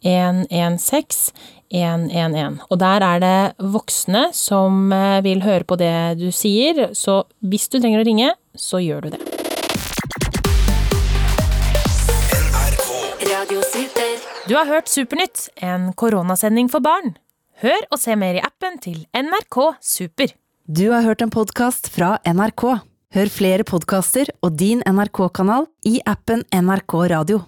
116 0.09 1.35
111. 1.69 2.63
Og 2.71 2.79
der 2.81 3.05
er 3.05 3.21
det 3.21 3.39
voksne 3.61 4.29
som 4.37 4.93
eh, 4.95 5.21
vil 5.27 5.45
høre 5.45 5.69
på 5.69 5.77
det 5.81 6.17
du 6.21 6.31
sier, 6.33 6.89
så 6.97 7.23
hvis 7.45 7.69
du 7.69 7.77
trenger 7.81 8.01
å 8.01 8.09
ringe, 8.09 8.33
så 8.57 8.81
gjør 8.81 9.09
du 9.09 9.17
det. 9.19 9.48
Du 14.49 14.55
har 14.57 14.65
hørt 14.65 14.89
Supernytt, 14.89 15.51
en 15.61 15.91
koronasending 15.93 16.71
for 16.73 16.81
barn. 16.81 17.11
Hør 17.61 17.83
og 17.93 17.99
se 18.01 18.15
mer 18.17 18.39
i 18.39 18.41
appen 18.41 18.79
til 18.81 19.03
NRK 19.13 19.59
Super. 19.85 20.33
Du 20.65 20.87
har 20.89 21.05
hørt 21.05 21.21
en 21.21 21.33
podkast 21.35 21.91
fra 21.93 22.15
NRK. 22.25 22.65
Hør 23.13 23.33
flere 23.35 23.67
podkaster 23.69 24.33
og 24.41 24.57
din 24.57 24.81
NRK-kanal 24.89 25.69
i 25.85 25.99
appen 26.09 26.47
NRK 26.49 26.97
Radio. 27.13 27.43